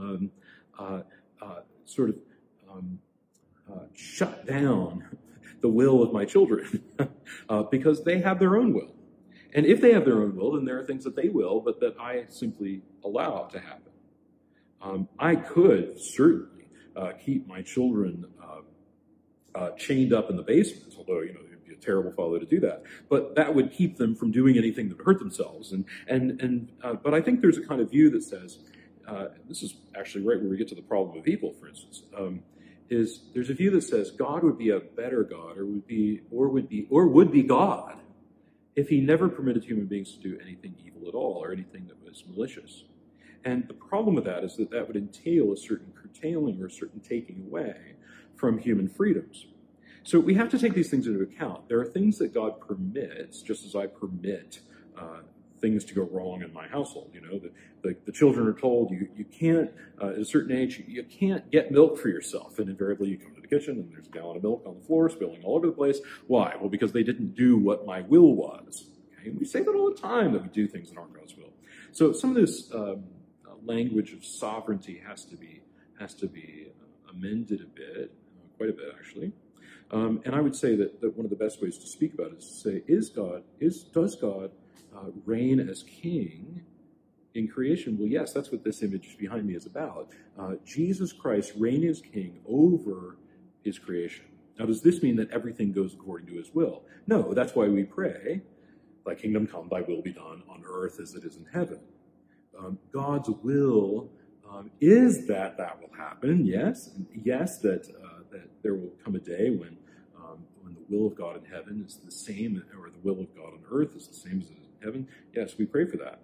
um, 0.00 0.30
uh, 0.78 1.00
uh, 1.40 1.60
sort 1.84 2.10
of 2.10 2.16
um, 2.70 2.98
uh, 3.72 3.84
shut 3.94 4.46
down 4.46 5.04
the 5.60 5.68
will 5.68 6.02
of 6.02 6.12
my 6.12 6.24
children 6.24 6.82
uh, 7.48 7.62
because 7.64 8.04
they 8.04 8.18
have 8.20 8.38
their 8.38 8.56
own 8.56 8.72
will. 8.72 8.94
And 9.54 9.64
if 9.64 9.80
they 9.80 9.92
have 9.92 10.04
their 10.04 10.22
own 10.22 10.36
will, 10.36 10.52
then 10.52 10.64
there 10.64 10.78
are 10.78 10.84
things 10.84 11.04
that 11.04 11.16
they 11.16 11.28
will, 11.28 11.60
but 11.60 11.80
that 11.80 11.98
I 11.98 12.24
simply 12.28 12.82
allow 13.04 13.44
to 13.52 13.58
happen. 13.58 13.92
Um, 14.82 15.08
I 15.18 15.34
could 15.36 15.98
certainly 15.98 16.68
uh, 16.94 17.12
keep 17.12 17.46
my 17.46 17.62
children 17.62 18.26
chained 19.78 20.12
up 20.12 20.28
in 20.28 20.36
the 20.36 20.42
basement, 20.42 20.94
although, 20.98 21.20
you 21.20 21.32
know, 21.32 21.40
it'd 21.46 21.64
be 21.64 21.72
a 21.72 21.76
terrible 21.76 22.12
father 22.12 22.38
to 22.38 22.46
do 22.46 22.60
that. 22.60 22.82
But 23.08 23.34
that 23.36 23.54
would 23.54 23.72
keep 23.72 23.96
them 23.96 24.14
from 24.14 24.30
doing 24.30 24.58
anything 24.58 24.88
that 24.88 24.98
would 24.98 25.06
hurt 25.06 25.18
themselves. 25.18 25.72
And, 25.72 25.84
and, 26.08 26.40
and, 26.40 26.72
uh, 26.82 26.94
but 26.94 27.14
I 27.14 27.20
think 27.20 27.40
there's 27.40 27.56
a 27.56 27.66
kind 27.66 27.80
of 27.80 27.90
view 27.90 28.10
that 28.10 28.22
says, 28.22 28.58
this 29.48 29.62
is 29.62 29.76
actually 29.96 30.24
right 30.24 30.40
where 30.40 30.50
we 30.50 30.56
get 30.56 30.68
to 30.68 30.74
the 30.74 30.82
problem 30.82 31.18
of 31.18 31.26
evil, 31.26 31.52
for 31.52 31.68
instance. 31.68 32.02
Um, 32.16 32.42
is 32.88 33.22
there's 33.34 33.50
a 33.50 33.54
view 33.54 33.70
that 33.72 33.82
says 33.82 34.12
God 34.12 34.44
would 34.44 34.58
be 34.58 34.70
a 34.70 34.80
better 34.80 35.24
God 35.24 35.58
or 35.58 35.66
would 35.66 35.86
be 35.86 36.20
or 36.30 36.48
would 36.48 36.68
be 36.68 36.86
or 36.90 37.08
would 37.08 37.32
be 37.32 37.42
God 37.42 37.96
if 38.76 38.88
he 38.88 39.00
never 39.00 39.28
permitted 39.28 39.64
human 39.64 39.86
beings 39.86 40.12
to 40.12 40.20
do 40.20 40.38
anything 40.40 40.74
evil 40.84 41.08
at 41.08 41.14
all 41.14 41.42
or 41.42 41.52
anything 41.52 41.86
that 41.88 42.02
was 42.04 42.22
malicious. 42.28 42.84
And 43.44 43.66
the 43.68 43.74
problem 43.74 44.14
with 44.14 44.24
that 44.24 44.44
is 44.44 44.56
that 44.56 44.70
that 44.70 44.86
would 44.86 44.96
entail 44.96 45.52
a 45.52 45.56
certain 45.56 45.92
curtailing 45.94 46.60
or 46.60 46.66
a 46.66 46.70
certain 46.70 47.00
taking 47.00 47.44
away 47.46 47.94
from 48.34 48.58
human 48.58 48.88
freedoms. 48.88 49.46
So 50.02 50.20
we 50.20 50.34
have 50.34 50.48
to 50.50 50.58
take 50.58 50.74
these 50.74 50.90
things 50.90 51.06
into 51.06 51.22
account. 51.22 51.68
There 51.68 51.80
are 51.80 51.86
things 51.86 52.18
that 52.18 52.32
God 52.34 52.60
permits, 52.60 53.42
just 53.42 53.64
as 53.64 53.74
I 53.74 53.86
permit 53.86 54.60
uh, 54.96 55.20
things 55.60 55.84
to 55.84 55.94
go 55.94 56.02
wrong 56.02 56.42
in 56.42 56.52
my 56.52 56.66
household. 56.68 57.10
You 57.12 57.20
know, 57.20 57.38
the, 57.38 57.50
the, 57.82 57.96
the 58.06 58.12
children 58.12 58.46
are 58.46 58.58
told 58.58 58.90
you, 58.90 59.08
you 59.16 59.24
can't, 59.24 59.70
uh, 60.00 60.08
at 60.08 60.18
a 60.18 60.24
certain 60.24 60.56
age, 60.56 60.82
you, 60.86 61.02
can't 61.04 61.50
get 61.50 61.70
milk 61.70 61.98
for 61.98 62.08
yourself. 62.08 62.58
And 62.58 62.68
invariably 62.68 63.08
you 63.08 63.18
come 63.18 63.34
to 63.34 63.40
the 63.40 63.48
kitchen 63.48 63.76
and 63.76 63.92
there's 63.92 64.06
a 64.06 64.10
gallon 64.10 64.36
of 64.36 64.42
milk 64.42 64.62
on 64.66 64.74
the 64.74 64.84
floor 64.84 65.08
spilling 65.08 65.42
all 65.44 65.56
over 65.56 65.66
the 65.66 65.72
place. 65.72 66.00
Why? 66.26 66.54
Well, 66.60 66.68
because 66.68 66.92
they 66.92 67.02
didn't 67.02 67.34
do 67.34 67.56
what 67.56 67.86
my 67.86 68.02
will 68.02 68.34
was. 68.34 68.84
Okay? 69.18 69.30
And 69.30 69.38
we 69.38 69.44
say 69.44 69.62
that 69.62 69.74
all 69.74 69.90
the 69.90 70.00
time 70.00 70.32
that 70.32 70.42
we 70.42 70.48
do 70.48 70.66
things 70.66 70.90
that 70.90 70.98
aren't 70.98 71.14
God's 71.14 71.36
will. 71.36 71.52
So 71.92 72.12
some 72.12 72.30
of 72.30 72.36
this 72.36 72.72
um, 72.74 73.04
language 73.64 74.12
of 74.12 74.24
sovereignty 74.24 75.02
has 75.06 75.24
to 75.26 75.36
be, 75.36 75.62
has 75.98 76.14
to 76.14 76.26
be 76.26 76.68
uh, 76.68 77.10
amended 77.12 77.60
a 77.60 77.66
bit, 77.66 78.12
uh, 78.38 78.56
quite 78.56 78.70
a 78.70 78.72
bit 78.72 78.94
actually. 78.98 79.32
Um, 79.90 80.20
and 80.24 80.34
I 80.34 80.40
would 80.40 80.56
say 80.56 80.74
that, 80.76 81.00
that 81.00 81.16
one 81.16 81.24
of 81.24 81.30
the 81.30 81.36
best 81.36 81.62
ways 81.62 81.78
to 81.78 81.86
speak 81.86 82.14
about 82.14 82.32
it 82.32 82.38
is 82.38 82.46
to 82.48 82.54
say, 82.54 82.82
is 82.88 83.08
God, 83.08 83.44
is, 83.60 83.84
does 83.84 84.16
God 84.16 84.50
uh, 84.96 85.10
reign 85.24 85.60
as 85.60 85.82
king 85.82 86.62
in 87.34 87.48
creation? 87.48 87.98
Well, 87.98 88.08
yes, 88.08 88.32
that's 88.32 88.50
what 88.50 88.64
this 88.64 88.82
image 88.82 89.16
behind 89.18 89.46
me 89.46 89.54
is 89.54 89.66
about. 89.66 90.08
Uh, 90.38 90.54
Jesus 90.64 91.12
Christ 91.12 91.52
reigning 91.56 91.90
as 91.90 92.00
king 92.00 92.40
over 92.48 93.18
his 93.62 93.78
creation. 93.78 94.26
Now, 94.58 94.66
does 94.66 94.80
this 94.82 95.02
mean 95.02 95.16
that 95.16 95.30
everything 95.30 95.72
goes 95.72 95.94
according 95.94 96.28
to 96.28 96.34
his 96.34 96.54
will? 96.54 96.82
No, 97.06 97.34
that's 97.34 97.54
why 97.54 97.68
we 97.68 97.84
pray, 97.84 98.40
Thy 99.04 99.14
kingdom 99.14 99.46
come, 99.46 99.68
Thy 99.70 99.82
will 99.82 100.02
be 100.02 100.12
done 100.12 100.42
on 100.48 100.62
earth 100.66 100.98
as 101.00 101.14
it 101.14 101.24
is 101.24 101.36
in 101.36 101.46
heaven. 101.52 101.80
Um, 102.58 102.78
God's 102.92 103.28
will 103.28 104.10
um, 104.50 104.70
is 104.80 105.26
that 105.26 105.58
that 105.58 105.80
will 105.80 105.94
happen, 105.96 106.46
yes. 106.46 106.90
Yes, 107.14 107.58
that, 107.58 107.86
uh, 108.02 108.22
that 108.32 108.48
there 108.62 108.74
will 108.74 108.92
come 109.04 109.14
a 109.14 109.18
day 109.18 109.50
when, 109.50 109.76
um, 110.16 110.38
when 110.62 110.74
the 110.74 110.80
will 110.88 111.06
of 111.08 111.14
God 111.14 111.44
in 111.44 111.50
heaven 111.50 111.84
is 111.86 111.98
the 112.04 112.10
same, 112.10 112.62
or 112.78 112.90
the 112.90 112.98
will 113.02 113.20
of 113.20 113.34
God 113.36 113.52
on 113.52 113.60
earth 113.70 113.94
is 113.94 114.08
the 114.08 114.14
same 114.14 114.40
as 114.40 114.48
it 114.48 114.56
is 114.60 114.65
heaven? 114.86 115.08
Yes, 115.34 115.54
we 115.58 115.66
pray 115.66 115.84
for 115.84 115.98
that. 115.98 116.20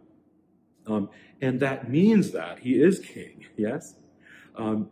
Um, 0.86 1.10
and 1.40 1.60
that 1.60 1.90
means 1.90 2.32
that 2.32 2.60
he 2.60 2.80
is 2.80 2.98
king, 2.98 3.44
yes? 3.56 3.94
Um, 4.56 4.90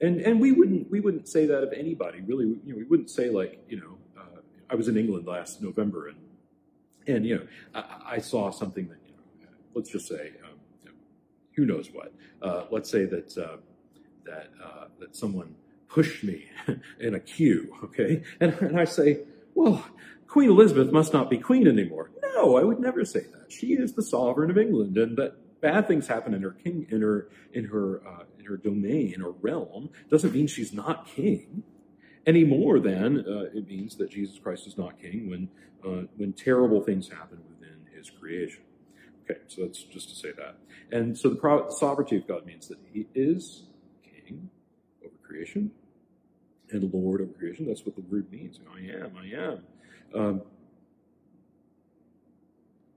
and 0.00 0.20
and 0.20 0.40
we 0.40 0.52
wouldn't 0.52 0.90
we 0.90 1.00
wouldn't 1.00 1.28
say 1.28 1.46
that 1.46 1.62
of 1.62 1.72
anybody 1.72 2.20
really. 2.22 2.46
You 2.64 2.72
know, 2.72 2.76
we 2.76 2.84
wouldn't 2.84 3.10
say 3.10 3.28
like 3.28 3.62
you 3.68 3.78
know 3.80 3.98
uh, 4.18 4.40
I 4.70 4.74
was 4.74 4.88
in 4.88 4.96
England 4.96 5.26
last 5.26 5.60
November 5.62 6.08
and 6.08 6.18
and 7.06 7.26
you 7.26 7.36
know 7.36 7.46
I, 7.74 8.14
I 8.16 8.18
saw 8.18 8.50
something 8.50 8.88
that 8.88 8.98
you 9.06 9.12
know 9.42 9.52
let's 9.74 9.90
just 9.90 10.08
say 10.08 10.32
um, 10.44 10.94
who 11.54 11.66
knows 11.66 11.90
what 11.92 12.14
uh, 12.40 12.64
let's 12.70 12.90
say 12.90 13.04
that 13.04 13.36
uh, 13.36 13.58
that 14.24 14.48
uh, 14.64 14.86
that 14.98 15.14
someone 15.14 15.54
pushed 15.90 16.24
me 16.24 16.46
in 17.00 17.14
a 17.14 17.20
queue, 17.20 17.76
okay? 17.84 18.22
And, 18.40 18.54
and 18.60 18.78
I 18.78 18.84
say, 18.84 19.20
well, 19.54 19.84
Queen 20.30 20.48
Elizabeth 20.48 20.92
must 20.92 21.12
not 21.12 21.28
be 21.28 21.38
queen 21.38 21.66
anymore. 21.66 22.12
No, 22.22 22.56
I 22.56 22.62
would 22.62 22.78
never 22.78 23.04
say 23.04 23.20
that. 23.32 23.50
She 23.50 23.72
is 23.72 23.94
the 23.94 24.02
sovereign 24.02 24.48
of 24.48 24.56
England, 24.56 24.96
and 24.96 25.16
that 25.16 25.60
bad 25.60 25.88
things 25.88 26.06
happen 26.06 26.34
in 26.34 26.42
her 26.42 26.52
king 26.52 26.86
in 26.88 27.02
her 27.02 27.28
in 27.52 27.64
her 27.64 28.00
uh, 28.06 28.22
in 28.38 28.44
her 28.44 28.56
domain 28.56 29.20
or 29.22 29.32
realm 29.40 29.90
doesn't 30.08 30.32
mean 30.32 30.46
she's 30.46 30.72
not 30.72 31.04
king 31.04 31.64
any 32.26 32.44
more 32.44 32.78
than 32.78 33.18
uh, 33.26 33.50
it 33.52 33.66
means 33.66 33.96
that 33.96 34.10
Jesus 34.10 34.38
Christ 34.38 34.68
is 34.68 34.78
not 34.78 35.00
king 35.02 35.28
when 35.28 35.48
uh, 35.84 36.06
when 36.16 36.32
terrible 36.32 36.80
things 36.80 37.08
happen 37.08 37.40
within 37.50 37.86
His 37.92 38.08
creation. 38.08 38.62
Okay, 39.24 39.40
so 39.48 39.62
that's 39.62 39.82
just 39.82 40.10
to 40.10 40.14
say 40.14 40.30
that. 40.30 40.58
And 40.92 41.18
so 41.18 41.28
the 41.28 41.36
pro- 41.36 41.68
sovereignty 41.70 42.16
of 42.16 42.28
God 42.28 42.46
means 42.46 42.68
that 42.68 42.78
He 42.92 43.08
is 43.16 43.64
king 44.04 44.48
over 45.04 45.16
creation 45.26 45.72
and 46.70 46.94
Lord 46.94 47.20
over 47.20 47.32
creation. 47.32 47.66
That's 47.66 47.84
what 47.84 47.96
the 47.96 48.02
word 48.02 48.30
means. 48.30 48.60
I 48.72 48.78
am, 48.78 49.16
I 49.18 49.26
am. 49.36 49.64
Um, 50.14 50.42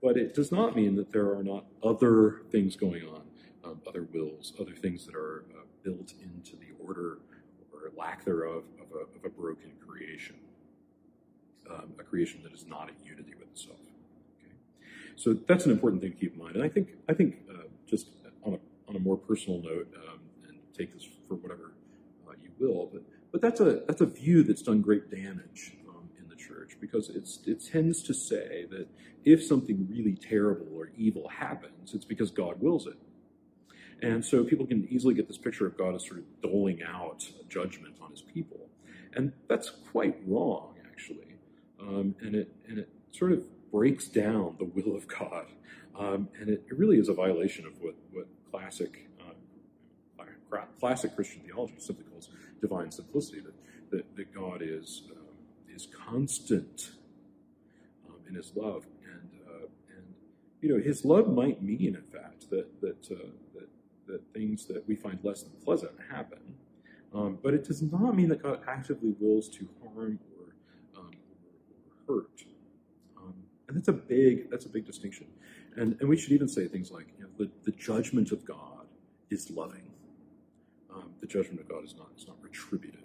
but 0.02 0.16
it 0.16 0.34
does 0.34 0.52
not 0.52 0.76
mean 0.76 0.96
that 0.96 1.12
there 1.12 1.34
are 1.34 1.42
not 1.42 1.64
other 1.82 2.42
things 2.50 2.76
going 2.76 3.04
on, 3.04 3.22
um, 3.64 3.80
other 3.86 4.02
wills, 4.12 4.52
other 4.60 4.74
things 4.74 5.06
that 5.06 5.14
are 5.14 5.44
uh, 5.54 5.62
built 5.82 6.12
into 6.22 6.56
the 6.56 6.72
order 6.84 7.18
or 7.72 7.90
lack 7.96 8.24
thereof 8.24 8.64
of 8.80 8.86
a, 8.94 9.00
of 9.00 9.24
a 9.24 9.28
broken 9.30 9.70
creation, 9.86 10.36
um, 11.70 11.92
a 11.98 12.02
creation 12.02 12.42
that 12.42 12.52
is 12.52 12.66
not 12.66 12.90
at 12.90 12.94
unity 13.02 13.34
with 13.38 13.48
itself. 13.48 13.78
Okay? 14.38 14.52
So 15.16 15.32
that's 15.32 15.64
an 15.64 15.72
important 15.72 16.02
thing 16.02 16.12
to 16.12 16.18
keep 16.18 16.34
in 16.34 16.38
mind. 16.38 16.56
And 16.56 16.64
I 16.64 16.68
think, 16.68 16.90
I 17.08 17.14
think 17.14 17.36
uh, 17.50 17.62
just 17.86 18.08
on 18.42 18.54
a, 18.54 18.58
on 18.90 18.96
a 18.96 19.00
more 19.00 19.16
personal 19.16 19.62
note, 19.62 19.88
um, 19.96 20.18
and 20.48 20.58
take 20.76 20.92
this 20.92 21.06
for 21.26 21.36
whatever 21.36 21.72
uh, 22.28 22.32
you 22.42 22.50
will, 22.58 22.90
but 22.92 23.02
but 23.34 23.42
that's 23.42 23.58
a 23.58 23.82
that's 23.88 24.00
a 24.00 24.06
view 24.06 24.44
that's 24.44 24.62
done 24.62 24.80
great 24.80 25.10
damage 25.10 25.72
church 26.46 26.76
because 26.80 27.10
it 27.10 27.64
tends 27.70 28.02
to 28.02 28.14
say 28.14 28.66
that 28.70 28.86
if 29.24 29.42
something 29.42 29.86
really 29.90 30.14
terrible 30.14 30.66
or 30.76 30.90
evil 30.96 31.28
happens, 31.28 31.94
it's 31.94 32.04
because 32.04 32.30
God 32.30 32.60
wills 32.60 32.86
it. 32.86 32.98
And 34.02 34.24
so 34.24 34.44
people 34.44 34.66
can 34.66 34.86
easily 34.90 35.14
get 35.14 35.28
this 35.28 35.38
picture 35.38 35.66
of 35.66 35.78
God 35.78 35.94
as 35.94 36.06
sort 36.06 36.18
of 36.18 36.24
doling 36.42 36.82
out 36.82 37.26
judgment 37.48 37.94
on 38.02 38.10
his 38.10 38.22
people. 38.22 38.60
And 39.14 39.32
that's 39.48 39.70
quite 39.90 40.16
wrong, 40.26 40.74
actually. 40.90 41.36
Um, 41.80 42.14
and, 42.20 42.34
it, 42.34 42.52
and 42.68 42.78
it 42.78 42.88
sort 43.12 43.32
of 43.32 43.44
breaks 43.70 44.06
down 44.08 44.56
the 44.58 44.64
will 44.64 44.96
of 44.96 45.08
God. 45.08 45.46
Um, 45.98 46.28
and 46.40 46.48
it, 46.48 46.64
it, 46.68 46.76
really 46.76 46.98
is 46.98 47.08
a 47.08 47.14
violation 47.14 47.66
of 47.66 47.72
what, 47.80 47.94
what 48.12 48.26
classic, 48.50 49.08
uh, 49.20 50.58
classic 50.80 51.14
Christian 51.14 51.42
theology 51.42 51.74
simply 51.78 52.04
calls 52.04 52.28
divine 52.60 52.90
simplicity, 52.90 53.40
that, 53.40 53.54
that, 53.90 54.16
that 54.16 54.34
God 54.34 54.60
is, 54.62 55.02
um, 55.12 55.23
is 55.74 55.88
constant 56.08 56.90
um, 58.08 58.16
in 58.28 58.34
his 58.34 58.52
love. 58.54 58.86
And, 59.04 59.30
uh, 59.48 59.66
and, 59.96 60.14
you 60.60 60.68
know, 60.74 60.82
his 60.82 61.04
love 61.04 61.28
might 61.28 61.62
mean, 61.62 61.96
in 61.96 62.02
fact, 62.02 62.50
that, 62.50 62.80
that, 62.80 63.10
uh, 63.10 63.30
that, 63.54 63.68
that 64.06 64.20
things 64.32 64.66
that 64.66 64.86
we 64.88 64.96
find 64.96 65.18
less 65.22 65.42
than 65.42 65.52
pleasant 65.64 65.92
happen. 66.10 66.38
Um, 67.14 67.38
but 67.42 67.54
it 67.54 67.64
does 67.64 67.80
not 67.82 68.16
mean 68.16 68.28
that 68.30 68.42
God 68.42 68.60
actively 68.66 69.14
wills 69.20 69.48
to 69.50 69.68
harm 69.82 70.18
or, 70.38 71.00
um, 71.00 71.10
or 72.08 72.16
hurt. 72.16 72.44
Um, 73.16 73.34
and 73.68 73.76
that's 73.76 73.88
a 73.88 73.92
big, 73.92 74.50
that's 74.50 74.66
a 74.66 74.68
big 74.68 74.84
distinction. 74.84 75.26
And, 75.76 75.96
and 76.00 76.08
we 76.08 76.16
should 76.16 76.32
even 76.32 76.48
say 76.48 76.66
things 76.66 76.90
like, 76.90 77.06
you 77.18 77.24
know, 77.24 77.30
the, 77.38 77.50
the 77.64 77.76
judgment 77.76 78.32
of 78.32 78.44
God 78.44 78.86
is 79.30 79.50
loving 79.50 79.94
um, 80.94 81.10
the 81.20 81.26
judgment 81.26 81.60
of 81.60 81.68
God 81.68 81.84
is 81.84 81.94
not, 81.96 82.08
is 82.16 82.26
not 82.26 82.36
retributive. 82.42 83.00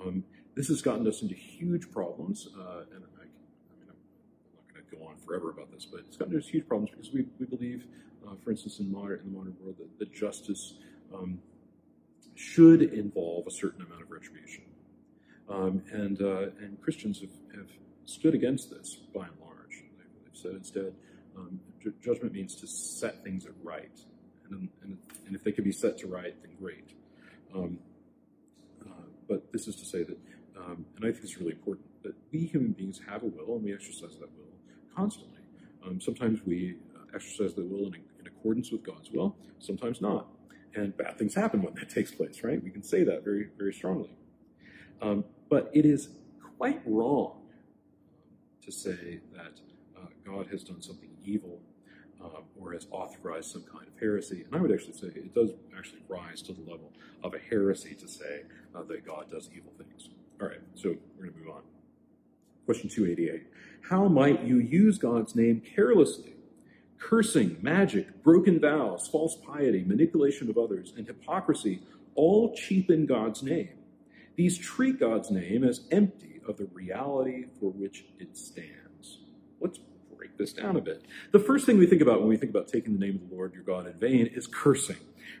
Um, 0.00 0.24
this 0.54 0.68
has 0.68 0.82
gotten 0.82 1.06
us 1.06 1.22
into 1.22 1.34
huge 1.34 1.90
problems, 1.90 2.48
uh, 2.58 2.82
and 2.94 3.04
I, 3.18 3.22
I, 3.22 3.74
mean, 3.78 3.88
I'm 3.88 3.96
not 4.54 4.72
going 4.72 4.84
to 4.84 4.96
go 4.96 5.06
on 5.06 5.16
forever 5.16 5.50
about 5.50 5.72
this, 5.72 5.84
but 5.84 6.00
it's 6.00 6.16
gotten 6.16 6.36
us 6.36 6.46
huge 6.46 6.66
problems 6.66 6.90
because 6.90 7.12
we, 7.12 7.26
we 7.38 7.46
believe, 7.46 7.86
uh, 8.26 8.34
for 8.42 8.50
instance, 8.50 8.78
in, 8.80 8.90
modern, 8.90 9.20
in 9.20 9.32
the 9.32 9.38
modern 9.38 9.56
world, 9.60 9.76
that, 9.78 9.98
that 9.98 10.12
justice 10.12 10.74
um, 11.14 11.38
should 12.34 12.82
involve 12.82 13.46
a 13.46 13.50
certain 13.50 13.82
amount 13.82 14.02
of 14.02 14.10
retribution. 14.10 14.64
Um, 15.48 15.82
and, 15.92 16.20
uh, 16.22 16.50
and 16.60 16.80
Christians 16.80 17.20
have, 17.20 17.56
have 17.56 17.68
stood 18.04 18.34
against 18.34 18.70
this 18.70 18.96
by 19.14 19.26
and 19.26 19.36
large. 19.40 19.84
They've, 20.24 20.40
said 20.40 20.52
instead, 20.52 20.94
um, 21.36 21.60
judgment 22.02 22.32
means 22.32 22.54
to 22.56 22.66
set 22.66 23.24
things 23.24 23.46
at 23.46 23.52
right 23.62 23.98
and, 24.52 24.68
and, 24.82 24.98
and 25.26 25.36
if 25.36 25.44
they 25.44 25.52
can 25.52 25.64
be 25.64 25.72
set 25.72 25.98
to 25.98 26.06
right, 26.06 26.34
then 26.42 26.52
great. 26.58 26.90
Um, 27.54 27.78
uh, 28.84 29.06
but 29.28 29.52
this 29.52 29.68
is 29.68 29.76
to 29.76 29.84
say 29.84 30.02
that, 30.02 30.18
um, 30.56 30.84
and 30.96 31.04
I 31.04 31.12
think 31.12 31.24
it's 31.24 31.38
really 31.38 31.52
important, 31.52 31.86
that 32.02 32.14
we 32.32 32.40
human 32.40 32.72
beings 32.72 33.00
have 33.08 33.22
a 33.22 33.26
will 33.26 33.56
and 33.56 33.64
we 33.64 33.72
exercise 33.72 34.16
that 34.20 34.30
will 34.36 34.52
constantly. 34.94 35.40
Um, 35.86 36.00
sometimes 36.00 36.40
we 36.46 36.76
uh, 36.94 37.14
exercise 37.14 37.54
the 37.54 37.64
will 37.64 37.86
in, 37.86 37.94
in, 38.20 38.26
accordance 38.26 38.70
with 38.70 38.82
God's 38.82 39.10
will, 39.10 39.36
sometimes 39.58 40.00
not. 40.00 40.26
And 40.74 40.96
bad 40.96 41.18
things 41.18 41.34
happen 41.34 41.62
when 41.62 41.74
that 41.74 41.90
takes 41.94 42.10
place, 42.10 42.42
right? 42.42 42.62
We 42.62 42.70
can 42.70 42.82
say 42.82 43.04
that 43.04 43.24
very, 43.24 43.48
very 43.58 43.72
strongly. 43.72 44.10
Um, 45.00 45.24
but 45.48 45.70
it 45.72 45.84
is 45.84 46.10
quite 46.56 46.80
wrong 46.86 47.42
to 48.64 48.70
say 48.70 49.20
that 49.34 49.60
uh, 49.96 50.06
God 50.24 50.46
has 50.50 50.62
done 50.62 50.80
something 50.80 51.10
evil 51.24 51.60
uh, 52.22 52.40
or 52.60 52.72
has 52.72 52.86
authorized 52.90 53.50
some 53.50 53.62
kind 53.62 53.86
of 53.86 53.98
heresy. 53.98 54.44
And 54.44 54.54
I 54.54 54.60
would 54.60 54.72
actually 54.72 54.94
say 54.94 55.08
it 55.08 55.34
does 55.34 55.50
actually 55.76 56.02
rise 56.08 56.42
to 56.42 56.52
the 56.52 56.60
level 56.60 56.92
of 57.24 57.34
a 57.34 57.38
heresy 57.38 57.94
to 57.94 58.08
say 58.08 58.42
uh, 58.74 58.82
that 58.84 59.04
God 59.04 59.30
does 59.30 59.50
evil 59.54 59.72
things. 59.76 60.08
All 60.42 60.48
right, 60.48 60.58
so 60.74 60.96
we're 61.16 61.26
going 61.26 61.34
to 61.34 61.38
move 61.38 61.54
on. 61.54 61.62
Question 62.66 62.88
288 62.88 63.46
How 63.88 64.08
might 64.08 64.42
you 64.42 64.58
use 64.58 64.98
God's 64.98 65.36
name 65.36 65.62
carelessly? 65.74 66.34
Cursing, 66.98 67.58
magic, 67.62 68.24
broken 68.24 68.58
vows, 68.58 69.06
false 69.06 69.36
piety, 69.36 69.84
manipulation 69.84 70.50
of 70.50 70.58
others, 70.58 70.94
and 70.96 71.06
hypocrisy 71.06 71.80
all 72.16 72.56
cheapen 72.56 73.06
God's 73.06 73.42
name. 73.44 73.70
These 74.34 74.58
treat 74.58 74.98
God's 74.98 75.30
name 75.30 75.62
as 75.62 75.82
empty 75.92 76.40
of 76.48 76.56
the 76.56 76.66
reality 76.72 77.44
for 77.60 77.70
which 77.70 78.04
it 78.18 78.36
stands. 78.36 79.18
Let's 79.60 79.78
break 80.16 80.36
this 80.38 80.52
down 80.52 80.76
a 80.76 80.80
bit. 80.80 81.04
The 81.30 81.38
first 81.38 81.66
thing 81.66 81.78
we 81.78 81.86
think 81.86 82.02
about 82.02 82.18
when 82.18 82.28
we 82.28 82.36
think 82.36 82.50
about 82.50 82.66
taking 82.66 82.94
the 82.94 82.98
name 82.98 83.14
of 83.14 83.28
the 83.28 83.34
Lord 83.34 83.54
your 83.54 83.62
God 83.62 83.86
in 83.86 83.94
vain 83.94 84.26
is 84.26 84.48
cursing, 84.48 84.96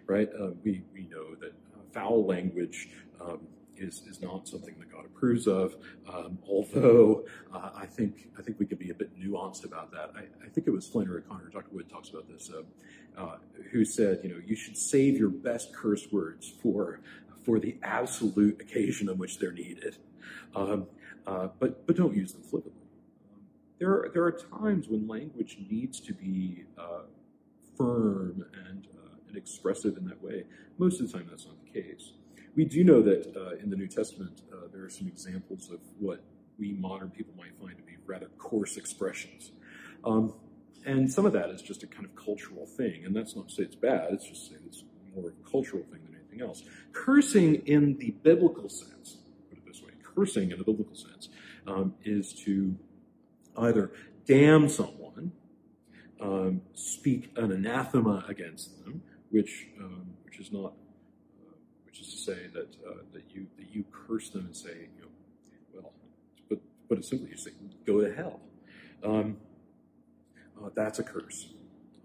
right? 0.06 0.28
Uh, 0.28 0.50
we, 0.62 0.82
we 0.94 1.08
know 1.10 1.34
that 1.40 1.52
uh, 1.74 1.80
foul 1.92 2.24
language 2.24 2.88
um, 3.20 3.40
is, 3.82 4.02
is 4.08 4.20
not 4.20 4.48
something 4.48 4.74
that 4.78 4.90
God 4.90 5.04
approves 5.04 5.46
of, 5.46 5.76
um, 6.12 6.38
although 6.48 7.24
uh, 7.52 7.70
I, 7.74 7.86
think, 7.86 8.28
I 8.38 8.42
think 8.42 8.58
we 8.58 8.66
could 8.66 8.78
be 8.78 8.90
a 8.90 8.94
bit 8.94 9.18
nuanced 9.18 9.64
about 9.64 9.90
that. 9.92 10.12
I, 10.16 10.20
I 10.44 10.48
think 10.48 10.66
it 10.66 10.70
was 10.70 10.86
Flannery 10.86 11.22
O'Connor, 11.26 11.50
Dr. 11.52 11.68
Wood 11.72 11.90
talks 11.90 12.10
about 12.10 12.28
this, 12.28 12.50
uh, 12.50 13.20
uh, 13.20 13.36
who 13.70 13.84
said, 13.84 14.20
you 14.22 14.30
know, 14.30 14.40
you 14.44 14.56
should 14.56 14.76
save 14.76 15.18
your 15.18 15.30
best 15.30 15.74
curse 15.74 16.06
words 16.10 16.52
for, 16.62 17.00
for 17.44 17.58
the 17.58 17.76
absolute 17.82 18.60
occasion 18.60 19.08
on 19.08 19.18
which 19.18 19.38
they're 19.38 19.52
needed. 19.52 19.96
Um, 20.54 20.86
uh, 21.26 21.48
but, 21.58 21.86
but 21.86 21.96
don't 21.96 22.16
use 22.16 22.32
them 22.32 22.42
flippantly 22.42 22.82
there 23.82 23.90
are, 23.90 24.10
there 24.14 24.22
are 24.22 24.30
times 24.30 24.86
when 24.86 25.08
language 25.08 25.58
needs 25.68 25.98
to 25.98 26.14
be 26.14 26.62
uh, 26.78 27.02
firm 27.76 28.44
and, 28.68 28.86
uh, 28.96 29.16
and 29.26 29.36
expressive 29.36 29.96
in 29.96 30.04
that 30.04 30.22
way. 30.22 30.44
Most 30.78 31.00
of 31.00 31.10
the 31.10 31.18
time, 31.18 31.26
that's 31.28 31.46
not 31.46 31.56
the 31.64 31.82
case. 31.82 32.12
We 32.54 32.64
do 32.64 32.84
know 32.84 33.00
that 33.02 33.34
uh, 33.36 33.56
in 33.62 33.70
the 33.70 33.76
New 33.76 33.88
Testament, 33.88 34.42
uh, 34.52 34.68
there 34.72 34.84
are 34.84 34.90
some 34.90 35.08
examples 35.08 35.70
of 35.70 35.80
what 35.98 36.22
we 36.58 36.72
modern 36.72 37.10
people 37.10 37.32
might 37.36 37.58
find 37.58 37.76
to 37.76 37.82
be 37.82 37.96
rather 38.06 38.28
coarse 38.38 38.76
expressions. 38.76 39.52
Um, 40.04 40.34
and 40.84 41.10
some 41.10 41.24
of 41.24 41.32
that 41.32 41.50
is 41.50 41.62
just 41.62 41.82
a 41.82 41.86
kind 41.86 42.04
of 42.04 42.14
cultural 42.14 42.66
thing. 42.66 43.04
And 43.04 43.14
that's 43.14 43.34
not 43.36 43.48
to 43.48 43.54
say 43.54 43.62
it's 43.62 43.76
bad, 43.76 44.12
it's 44.12 44.28
just 44.28 44.48
to 44.48 44.54
say 44.54 44.60
it's 44.66 44.84
more 45.14 45.26
of 45.26 45.32
a 45.32 45.50
cultural 45.50 45.82
thing 45.84 46.00
than 46.04 46.16
anything 46.16 46.40
else. 46.46 46.62
Cursing 46.92 47.54
in 47.66 47.96
the 47.98 48.10
biblical 48.22 48.68
sense, 48.68 49.18
put 49.48 49.58
it 49.58 49.66
this 49.66 49.82
way, 49.82 49.92
cursing 50.02 50.50
in 50.50 50.58
the 50.58 50.64
biblical 50.64 50.94
sense, 50.94 51.28
um, 51.66 51.94
is 52.04 52.32
to 52.44 52.76
either 53.56 53.92
damn 54.26 54.68
someone, 54.68 55.32
um, 56.20 56.62
speak 56.74 57.30
an 57.36 57.50
anathema 57.50 58.24
against 58.28 58.84
them, 58.84 59.02
which 59.30 59.68
um, 59.80 60.14
which 60.24 60.38
is 60.38 60.52
not, 60.52 60.72
which 61.92 62.00
is 62.00 62.14
to 62.14 62.20
say 62.20 62.46
that 62.54 62.74
uh, 62.88 62.94
that 63.12 63.24
you 63.34 63.46
that 63.58 63.66
you 63.70 63.84
curse 63.92 64.30
them 64.30 64.46
and 64.46 64.56
say, 64.56 64.88
you 64.96 65.02
know, 65.02 65.08
well, 65.74 65.92
but 66.48 66.58
but 66.88 66.98
it's 66.98 67.08
simply 67.10 67.28
you 67.30 67.36
say, 67.36 67.50
go 67.86 68.00
to 68.00 68.14
hell. 68.14 68.40
Um, 69.04 69.36
uh, 70.58 70.70
that's 70.74 70.98
a 71.00 71.02
curse. 71.02 71.48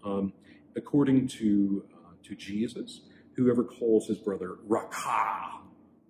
Um, 0.04 0.34
according 0.76 1.28
to 1.28 1.86
uh, 1.94 2.12
to 2.24 2.34
Jesus, 2.34 3.00
whoever 3.34 3.64
calls 3.64 4.06
his 4.06 4.18
brother 4.18 4.56
rakah 4.68 5.60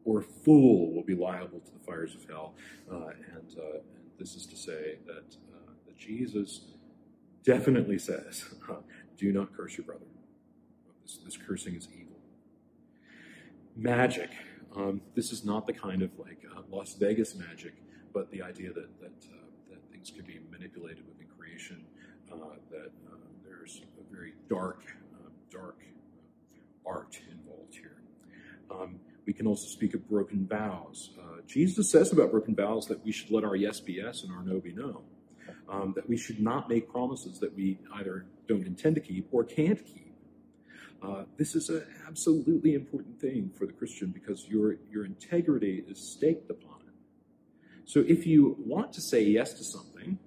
or 0.05 0.23
fool 0.23 0.93
will 0.93 1.05
be 1.05 1.15
liable 1.15 1.61
to 1.61 1.71
the 1.71 1.79
fires 1.87 2.17
of 2.17 2.29
hell, 2.29 2.55
uh, 2.91 3.11
and 3.37 3.59
uh, 3.59 3.79
this 4.19 4.35
is 4.35 4.45
to 4.47 4.57
say 4.57 4.97
that, 5.07 5.37
uh, 5.55 5.71
that 5.87 5.97
Jesus 5.97 6.63
definitely 7.45 7.99
says, 7.99 8.45
do 9.17 9.33
not 9.33 9.55
curse 9.57 9.77
your 9.77 9.85
brother. 9.85 10.07
This, 11.03 11.19
this 11.25 11.37
cursing 11.37 11.77
is 11.77 11.89
evil. 11.95 12.08
Magic. 13.79 14.31
Um, 14.77 15.01
this 15.15 15.33
is 15.33 15.45
not 15.45 15.67
the 15.67 15.73
kind 15.73 16.03
of 16.03 16.11
like 16.19 16.45
uh, 16.55 16.63
Las 16.71 16.95
Vegas 16.95 17.35
magic, 17.35 17.75
but 18.13 18.31
the 18.31 18.43
idea 18.43 18.73
that 18.73 19.01
that, 19.01 19.25
uh, 19.33 19.37
that 19.71 19.91
things 19.91 20.11
can 20.11 20.25
be 20.25 20.41
manipulated 20.51 21.07
within 21.07 21.27
creation. 21.39 21.85
Uh, 22.31 22.57
that 22.71 22.91
uh, 23.11 23.17
there's 23.43 23.83
a 23.99 24.15
very 24.15 24.35
dark, 24.51 24.83
uh, 25.15 25.31
dark 25.51 25.79
art 26.85 27.19
involved 27.31 27.75
here. 27.75 28.03
Um, 28.71 29.01
we 29.27 29.33
can 29.33 29.47
also 29.47 29.67
speak 29.67 29.95
of 29.95 30.09
broken 30.09 30.47
vows. 30.47 31.11
Uh, 31.19 31.41
Jesus 31.47 31.91
says 31.91 32.13
about 32.13 32.31
broken 32.31 32.55
vows 32.55 32.87
that 32.87 33.03
we 33.05 33.13
should 33.13 33.31
let 33.31 33.45
our 33.45 33.57
yes 33.57 33.81
be 33.81 33.95
yes 33.95 34.23
and 34.23 34.33
our 34.33 34.43
no 34.43 34.61
be 34.61 34.73
no. 34.73 35.03
Um, 35.71 35.93
that 35.97 36.09
we 36.09 36.17
should 36.17 36.41
not 36.41 36.69
make 36.69 36.91
promises 36.91 37.39
that 37.41 37.55
we 37.55 37.79
either 37.95 38.27
don't 38.47 38.67
intend 38.67 38.95
to 38.97 39.01
keep 39.01 39.29
or 39.33 39.45
can't 39.45 39.85
keep. 39.85 40.08
Uh, 41.03 41.25
this 41.37 41.55
is 41.55 41.69
an 41.69 41.85
absolutely 42.07 42.75
important 42.75 43.21
thing 43.21 43.51
for 43.57 43.67
the 43.67 43.73
Christian 43.73 44.11
because 44.11 44.47
your, 44.49 44.77
your 44.91 45.05
integrity 45.05 45.85
is 45.89 46.13
staked 46.13 46.51
upon 46.51 46.81
it. 46.81 46.95
So 47.85 48.05
if 48.07 48.27
you 48.27 48.57
want 48.59 48.93
to 48.95 49.01
say 49.01 49.23
yes 49.23 49.55
to 49.55 49.65
something, 49.65 50.19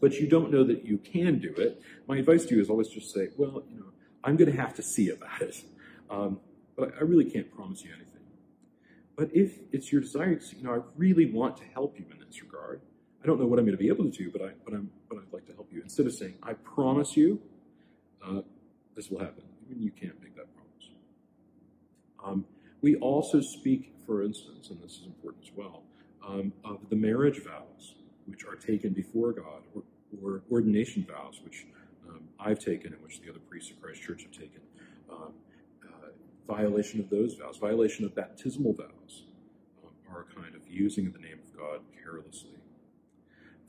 but 0.00 0.14
you 0.14 0.28
don't 0.28 0.50
know 0.52 0.64
that 0.64 0.84
you 0.84 0.98
can 0.98 1.38
do 1.38 1.52
it, 1.56 1.82
my 2.06 2.18
advice 2.18 2.44
to 2.46 2.54
you 2.54 2.60
is 2.60 2.70
always 2.70 2.88
just 2.88 3.12
say, 3.12 3.28
well, 3.36 3.62
you 3.68 3.80
know, 3.80 3.86
I'm 4.22 4.36
going 4.36 4.50
to 4.50 4.56
have 4.56 4.74
to 4.74 4.82
see 4.82 5.10
about 5.10 5.42
it. 5.42 5.62
Um, 6.10 6.40
but 6.76 6.92
I 6.98 7.04
really 7.04 7.30
can't 7.30 7.54
promise 7.54 7.84
you 7.84 7.90
anything. 7.94 8.10
But 9.14 9.28
if 9.32 9.60
it's 9.70 9.92
your 9.92 10.00
desire 10.00 10.34
to, 10.34 10.56
you 10.56 10.64
know, 10.64 10.72
I 10.72 10.78
really 10.96 11.26
want 11.26 11.56
to 11.58 11.64
help 11.72 11.96
you 12.00 12.04
in 12.10 12.18
this 12.18 12.42
regard. 12.42 12.80
I 13.22 13.26
don't 13.28 13.38
know 13.38 13.46
what 13.46 13.60
I'm 13.60 13.64
going 13.64 13.76
to 13.76 13.80
be 13.80 13.86
able 13.86 14.02
to 14.02 14.10
do, 14.10 14.28
but 14.28 14.42
I, 14.42 14.50
but 14.64 14.74
I'm, 14.74 14.90
but 15.08 15.18
I'd 15.18 15.32
like 15.32 15.46
to 15.46 15.52
help 15.52 15.68
you. 15.72 15.82
Instead 15.82 16.06
of 16.06 16.14
saying, 16.14 16.34
I 16.42 16.54
promise 16.54 17.16
you, 17.16 17.40
uh, 18.26 18.40
this 18.96 19.08
will 19.08 19.20
happen. 19.20 19.44
Even 19.70 19.82
you 19.82 19.90
can't 19.90 20.20
make 20.22 20.34
that 20.36 20.46
promise. 20.54 20.90
Um, 22.24 22.44
we 22.82 22.96
also 22.96 23.40
speak, 23.40 23.94
for 24.06 24.22
instance, 24.22 24.70
and 24.70 24.82
this 24.82 24.92
is 24.92 25.06
important 25.06 25.44
as 25.44 25.52
well, 25.54 25.82
um, 26.26 26.52
of 26.64 26.78
the 26.88 26.96
marriage 26.96 27.42
vows, 27.44 27.94
which 28.26 28.44
are 28.44 28.56
taken 28.56 28.92
before 28.92 29.32
God, 29.32 29.62
or, 29.74 29.82
or 30.22 30.42
ordination 30.50 31.06
vows, 31.08 31.40
which 31.44 31.66
um, 32.08 32.20
I've 32.38 32.58
taken 32.58 32.92
and 32.92 33.02
which 33.02 33.20
the 33.20 33.30
other 33.30 33.38
priests 33.38 33.70
of 33.70 33.80
Christ 33.80 34.02
Church 34.02 34.22
have 34.22 34.32
taken. 34.32 34.60
Um, 35.10 35.32
violation 36.50 36.98
of 36.98 37.08
those 37.10 37.34
vows, 37.34 37.58
violation 37.58 38.04
of 38.04 38.14
baptismal 38.14 38.72
vows, 38.72 39.22
um, 39.84 39.92
are 40.12 40.22
a 40.22 40.40
kind 40.40 40.54
of 40.54 40.62
using 40.68 41.12
the 41.12 41.18
name 41.18 41.38
of 41.46 41.56
God 41.56 41.80
carelessly. 42.02 42.58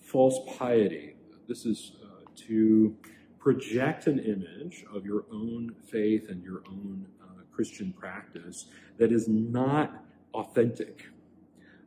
False 0.02 0.40
piety. 0.58 1.16
This 1.48 1.66
is 1.66 1.92
uh, 2.04 2.26
to 2.48 2.96
project 3.42 4.06
an 4.06 4.20
image 4.20 4.86
of 4.94 5.04
your 5.04 5.26
own 5.32 5.74
faith 5.90 6.30
and 6.30 6.44
your 6.44 6.62
own 6.68 7.08
uh, 7.22 7.42
Christian 7.52 7.92
practice 7.92 8.68
that 8.98 9.12
is 9.12 9.28
not 9.28 10.04
authentic. 10.36 11.08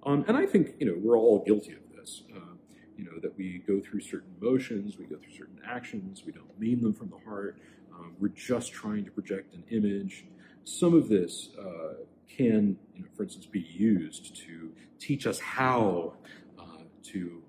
Um, 0.05 0.25
and 0.27 0.37
I 0.37 0.47
think, 0.47 0.75
you 0.81 0.87
know, 0.87 0.97
we're 0.99 1.17
all 1.17 1.45
guilty 1.45 1.73
of 1.73 1.97
this. 1.97 2.23
Uh, 2.35 2.41
you 2.97 3.05
know, 3.05 3.19
that 3.23 3.37
we 3.37 3.63
go 3.67 3.81
through 3.81 4.01
certain 4.01 4.35
motions, 4.41 4.99
we 4.99 5.07
go 5.07 5.17
through 5.17 5.33
certain 5.33 5.61
actions, 5.67 6.23
we 6.27 6.33
don't 6.33 6.59
mean 6.59 6.83
them 6.83 6.93
from 6.93 7.09
the 7.11 7.19
heart. 7.25 7.59
Um, 7.93 8.15
we're 8.19 8.29
just 8.29 8.73
trying 8.73 9.05
to 9.05 9.11
project 9.11 9.55
an 9.55 9.65
image. 9.71 10.27
Some 10.65 10.95
of 10.95 11.09
this 11.09 11.51
uh, 11.59 11.95
can, 12.29 12.77
you 12.95 13.03
know, 13.03 13.09
for 13.17 13.23
instance, 13.23 13.47
be 13.47 13.61
used 13.61 14.37
to 14.37 14.73
teach 14.99 15.27
us 15.27 15.39
how 15.39 16.15
uh, 16.59 16.63
to 17.05 17.43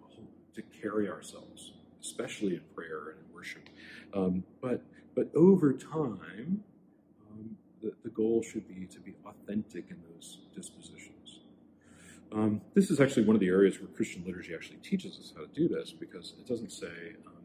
to 0.53 0.61
carry 0.81 1.09
ourselves, 1.09 1.73
especially 2.01 2.55
in 2.55 2.61
prayer 2.73 3.09
and 3.09 3.19
in 3.19 3.35
worship. 3.35 3.67
Um, 4.15 4.43
but 4.61 4.81
but 5.15 5.29
over 5.35 5.73
time, 5.73 6.63
um, 7.31 7.57
the, 7.81 7.93
the 8.03 8.09
goal 8.09 8.41
should 8.43 8.67
be 8.67 8.85
to 8.87 8.99
be 8.99 9.13
authentic 9.25 9.85
in 9.89 9.97
those 10.13 10.39
dispositions. 10.55 11.39
Um, 12.31 12.61
this 12.73 12.89
is 12.89 12.99
actually 12.99 13.25
one 13.25 13.35
of 13.35 13.39
the 13.39 13.47
areas 13.47 13.79
where 13.79 13.87
Christian 13.87 14.23
liturgy 14.25 14.53
actually 14.53 14.77
teaches 14.77 15.17
us 15.19 15.33
how 15.35 15.43
to 15.43 15.47
do 15.53 15.67
this 15.67 15.93
because 15.93 16.33
it 16.37 16.47
doesn't 16.47 16.71
say, 16.71 17.15
um, 17.27 17.43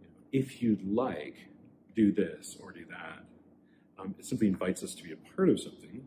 you 0.00 0.06
know, 0.06 0.20
if 0.32 0.62
you'd 0.62 0.86
like, 0.86 1.36
do 1.94 2.12
this 2.12 2.58
or 2.60 2.72
do 2.72 2.84
that. 2.90 3.24
Um, 3.98 4.14
it 4.18 4.26
simply 4.26 4.48
invites 4.48 4.82
us 4.82 4.94
to 4.94 5.02
be 5.02 5.12
a 5.12 5.16
part 5.34 5.48
of 5.48 5.58
something 5.58 6.06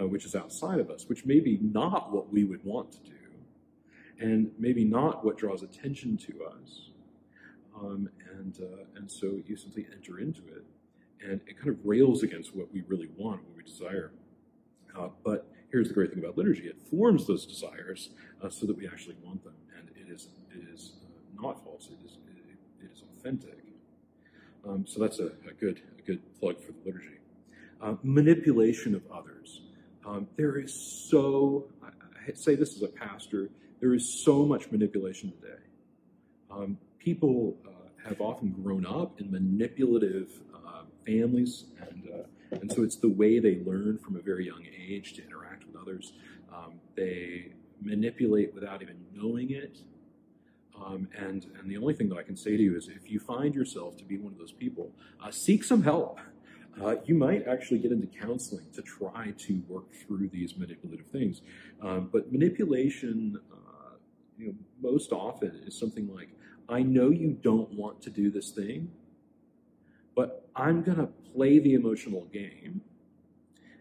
uh, 0.00 0.06
which 0.06 0.24
is 0.24 0.34
outside 0.34 0.80
of 0.80 0.90
us, 0.90 1.08
which 1.08 1.24
may 1.24 1.40
be 1.40 1.58
not 1.62 2.12
what 2.12 2.32
we 2.32 2.44
would 2.44 2.64
want 2.64 2.92
to 2.92 2.98
do, 2.98 3.12
and 4.18 4.50
maybe 4.58 4.84
not 4.84 5.24
what 5.24 5.36
draws 5.36 5.62
attention 5.62 6.16
to 6.16 6.44
us. 6.44 6.85
Um, 7.80 8.08
and, 8.38 8.58
uh, 8.60 8.84
and 8.96 9.10
so 9.10 9.38
you 9.46 9.56
simply 9.56 9.86
enter 9.92 10.18
into 10.18 10.42
it, 10.48 10.64
and 11.22 11.40
it 11.46 11.58
kind 11.58 11.68
of 11.68 11.76
rails 11.84 12.22
against 12.22 12.54
what 12.56 12.72
we 12.72 12.82
really 12.88 13.08
want, 13.16 13.42
what 13.44 13.56
we 13.56 13.62
desire. 13.62 14.12
Uh, 14.98 15.08
but 15.24 15.46
here's 15.70 15.88
the 15.88 15.94
great 15.94 16.10
thing 16.10 16.22
about 16.22 16.38
liturgy 16.38 16.66
it 16.66 16.80
forms 16.90 17.26
those 17.26 17.44
desires 17.44 18.10
uh, 18.42 18.48
so 18.48 18.66
that 18.66 18.76
we 18.76 18.86
actually 18.86 19.16
want 19.22 19.42
them, 19.44 19.54
and 19.78 19.90
it 19.90 20.10
is, 20.12 20.28
it 20.50 20.64
is 20.72 20.92
uh, 21.04 21.42
not 21.42 21.62
false, 21.64 21.88
it 21.90 22.04
is, 22.04 22.12
it, 22.28 22.84
it 22.84 22.90
is 22.92 23.02
authentic. 23.18 23.58
Um, 24.66 24.84
so 24.86 25.00
that's 25.00 25.18
a, 25.20 25.26
a, 25.48 25.52
good, 25.58 25.80
a 25.98 26.02
good 26.02 26.20
plug 26.40 26.58
for 26.60 26.72
the 26.72 26.78
liturgy. 26.84 27.18
Uh, 27.80 27.94
manipulation 28.02 28.94
of 28.94 29.02
others. 29.12 29.60
Um, 30.04 30.26
there 30.36 30.58
is 30.58 30.72
so, 30.72 31.66
I, 31.82 31.88
I, 32.28 32.32
say 32.34 32.54
this 32.54 32.74
as 32.74 32.82
a 32.82 32.88
pastor, 32.88 33.50
there 33.80 33.94
is 33.94 34.24
so 34.24 34.44
much 34.44 34.70
manipulation 34.70 35.30
today. 35.30 35.62
Um, 36.50 36.78
people 37.06 37.56
uh, 37.64 37.70
have 38.08 38.20
often 38.20 38.50
grown 38.50 38.84
up 38.84 39.20
in 39.20 39.30
manipulative 39.30 40.28
uh, 40.52 40.82
families, 41.06 41.66
and, 41.88 42.02
uh, 42.12 42.58
and 42.60 42.72
so 42.72 42.82
it's 42.82 42.96
the 42.96 43.08
way 43.08 43.38
they 43.38 43.60
learn 43.64 43.96
from 43.96 44.16
a 44.16 44.20
very 44.20 44.44
young 44.44 44.64
age 44.76 45.12
to 45.12 45.24
interact 45.24 45.64
with 45.68 45.76
others. 45.80 46.14
Um, 46.52 46.80
they 46.96 47.52
manipulate 47.80 48.52
without 48.52 48.82
even 48.82 48.96
knowing 49.14 49.52
it. 49.52 49.78
Um, 50.84 51.06
and, 51.16 51.46
and 51.60 51.70
the 51.70 51.76
only 51.76 51.94
thing 51.94 52.08
that 52.08 52.18
I 52.18 52.24
can 52.24 52.36
say 52.36 52.56
to 52.56 52.62
you 52.62 52.76
is 52.76 52.88
if 52.88 53.08
you 53.08 53.20
find 53.20 53.54
yourself 53.54 53.96
to 53.98 54.04
be 54.04 54.18
one 54.18 54.32
of 54.32 54.38
those 54.38 54.52
people, 54.52 54.90
uh, 55.22 55.30
seek 55.30 55.62
some 55.62 55.84
help 55.84 56.18
uh, 56.82 56.96
you 57.06 57.14
might 57.14 57.46
actually 57.48 57.78
get 57.78 57.90
into 57.90 58.06
counseling 58.06 58.66
to 58.74 58.82
try 58.82 59.32
to 59.38 59.62
work 59.68 59.90
through 59.94 60.28
these 60.28 60.58
manipulative 60.58 61.06
things. 61.06 61.40
Um, 61.80 62.10
but 62.12 62.30
manipulation, 62.30 63.40
uh, 63.50 63.94
you 64.36 64.48
know, 64.48 64.54
most 64.82 65.10
often 65.12 65.62
is 65.66 65.78
something 65.78 66.12
like, 66.14 66.28
I 66.68 66.82
know 66.82 67.10
you 67.10 67.38
don't 67.40 67.70
want 67.72 68.02
to 68.02 68.10
do 68.10 68.30
this 68.30 68.50
thing, 68.50 68.90
but 70.14 70.48
I'm 70.56 70.82
going 70.82 70.98
to 70.98 71.08
play 71.34 71.58
the 71.58 71.74
emotional 71.74 72.24
game 72.32 72.80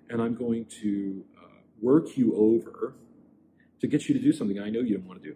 and 0.10 0.22
I'm 0.22 0.36
going 0.36 0.66
to 0.82 1.24
uh, 1.38 1.48
work 1.82 2.18
you 2.18 2.36
over 2.36 2.94
to 3.80 3.88
get 3.88 4.08
you 4.08 4.14
to 4.14 4.22
do 4.22 4.32
something 4.32 4.60
I 4.60 4.70
know 4.70 4.82
you 4.82 4.98
don't 4.98 5.08
want 5.08 5.22
to 5.22 5.30
do. 5.30 5.36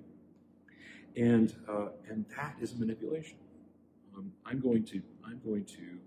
And, 1.16 1.56
uh, 1.68 1.88
and 2.10 2.26
that 2.38 2.56
is 2.62 2.76
manipulation. 2.76 3.38
Um, 4.16 4.32
I'm 4.46 4.60
going 4.60 4.84
to, 4.86 5.02
I'm 5.26 5.42
going 5.44 5.66
to 5.66 6.00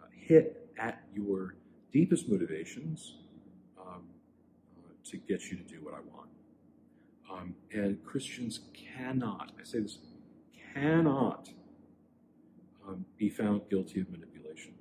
uh, 0.00 0.06
hit 0.12 0.70
at 0.78 1.02
your 1.14 1.56
deepest 1.92 2.28
motivations 2.28 3.14
um, 3.80 4.02
uh, 4.78 4.92
to 5.04 5.16
get 5.16 5.50
you 5.50 5.56
to 5.56 5.62
do 5.62 5.82
what 5.82 5.94
I 5.94 6.00
want. 6.14 6.28
Um, 7.32 7.54
and 7.72 8.04
Christians 8.04 8.60
cannot, 8.74 9.52
I 9.58 9.64
say 9.64 9.80
this, 9.80 9.98
cannot 10.74 11.48
um, 12.86 13.04
be 13.16 13.28
found 13.28 13.62
guilty 13.70 14.00
of 14.00 14.10
manipulation. 14.10 14.74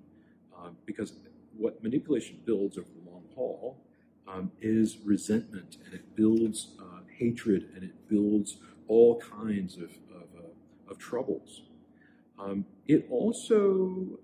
Um, 0.58 0.75
because 0.86 1.13
what 1.58 1.82
manipulation 1.84 2.39
builds 2.45 2.78
over 2.78 2.88
the 2.88 3.10
long 3.10 3.23
haul 3.36 3.84
um, 4.28 4.52
is 4.62 4.97
resentment 5.04 5.78
and 5.86 5.93
it 5.93 6.15
builds 6.15 6.75
uh, 6.80 7.02
hatred 7.17 7.69
and 7.75 7.84
it 7.84 8.08
builds 8.08 8.58
all 8.88 9.19
kinds 9.19 9.75
of, 9.78 9.91
of, 10.13 10.28
uh, 10.38 10.91
of 10.91 10.97
troubles. 10.97 11.62
Um, 12.39 12.65
it 12.88 13.06
also 13.10 14.19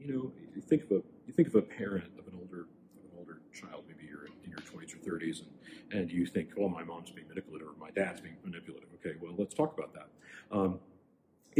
you 0.00 0.12
know, 0.12 0.32
you 0.54 0.62
think 0.62 0.84
of 0.84 0.90
a 0.90 1.02
you 1.26 1.32
think 1.32 1.48
of 1.48 1.54
a 1.54 1.62
parent 1.62 2.10
of 2.18 2.26
an 2.26 2.34
older 2.40 2.62
of 2.62 3.04
an 3.04 3.18
older 3.18 3.40
child, 3.52 3.84
maybe 3.86 4.08
you're 4.08 4.26
in 4.44 4.50
your 4.50 4.58
20s 4.60 4.94
or 4.94 5.18
30s, 5.18 5.42
and, 5.42 6.00
and 6.00 6.10
you 6.10 6.26
think, 6.26 6.50
well, 6.56 6.68
my 6.68 6.82
mom's 6.82 7.10
being 7.10 7.28
manipulative 7.28 7.68
or 7.68 7.74
my 7.78 7.90
dad's 7.90 8.20
being 8.20 8.36
manipulative. 8.42 8.88
Okay, 8.94 9.16
well, 9.20 9.34
let's 9.36 9.54
talk 9.54 9.76
about 9.78 9.92
that. 9.94 10.08
Um, 10.50 10.80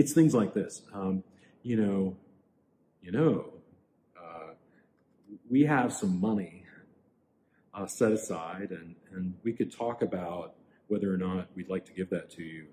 it's 0.01 0.13
things 0.13 0.35
like 0.35 0.55
this. 0.55 0.83
Um, 0.95 1.23
you 1.63 1.77
know, 1.77 2.17
you 3.03 3.13
know, 3.13 3.53
uh, 4.19 4.55
we 5.51 5.63
have 5.65 5.93
some 5.93 6.19
money 6.19 6.65
uh, 7.75 7.87
set 7.87 8.11
aside, 8.11 8.71
and 8.71 8.95
and 9.13 9.35
we 9.43 9.53
could 9.53 9.71
talk 9.71 10.01
about 10.01 10.55
whether 10.89 11.13
or 11.13 11.19
not 11.19 11.49
we'd 11.55 11.69
like 11.69 11.85
to 11.85 11.93
give 11.93 12.09
that 12.11 12.31
to 12.31 12.43
you. 12.43 12.67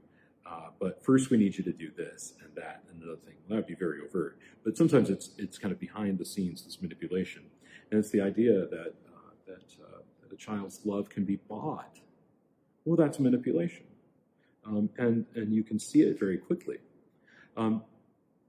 Uh, 0.50 0.70
but 0.80 1.04
first, 1.04 1.30
we 1.30 1.38
need 1.38 1.58
you 1.58 1.64
to 1.66 1.74
do 1.74 1.92
this 1.98 2.34
and 2.42 2.50
that 2.56 2.84
and 2.90 3.04
another 3.04 3.20
thing. 3.26 3.36
That 3.50 3.56
would 3.56 3.68
be 3.68 3.76
very 3.76 4.00
overt. 4.08 4.40
But 4.64 4.78
sometimes 4.78 5.10
it's 5.10 5.32
it's 5.38 5.58
kind 5.58 5.74
of 5.74 5.80
behind 5.82 6.18
the 6.18 6.26
scenes, 6.26 6.64
this 6.64 6.82
manipulation, 6.82 7.44
and 7.92 8.00
it's 8.00 8.10
the 8.10 8.22
idea 8.22 8.68
that 8.68 8.94
uh, 9.14 9.32
that, 9.48 9.68
uh, 9.84 10.00
that, 10.22 10.32
a 10.32 10.38
child's 10.38 10.80
love 10.86 11.10
can 11.10 11.26
be 11.26 11.36
bought. 11.50 12.00
Well, 12.86 12.96
that's 12.96 13.20
manipulation, 13.20 13.86
um, 14.66 14.90
and 14.98 15.26
and 15.36 15.54
you 15.54 15.64
can 15.64 15.78
see 15.78 16.04
it 16.04 16.18
very 16.18 16.38
quickly. 16.38 16.78
Um, 17.58 17.84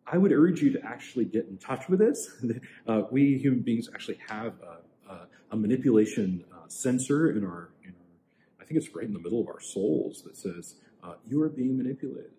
I 0.07 0.17
would 0.17 0.33
urge 0.33 0.63
you 0.63 0.73
to 0.73 0.85
actually 0.85 1.25
get 1.25 1.47
in 1.47 1.59
touch 1.59 1.89
with 1.89 1.99
this. 1.99 2.31
Uh, 2.87 3.03
we 3.11 3.37
human 3.37 3.61
beings 3.61 3.91
actually 3.93 4.19
have 4.27 4.55
a, 4.63 5.13
a 5.13 5.27
a 5.51 5.57
manipulation 5.57 6.45
uh, 6.53 6.69
sensor 6.69 7.31
in 7.31 7.45
our, 7.45 7.71
in 7.83 7.91
our, 7.91 8.61
I 8.61 8.65
think 8.65 8.79
it's 8.83 8.95
right 8.95 9.05
in 9.07 9.13
the 9.13 9.19
middle 9.19 9.41
of 9.41 9.49
our 9.49 9.61
souls 9.61 10.23
that 10.23 10.37
says, 10.37 10.75
uh, 11.03 11.15
you 11.27 11.43
are 11.43 11.49
being 11.49 11.77
manipulated. 11.77 12.33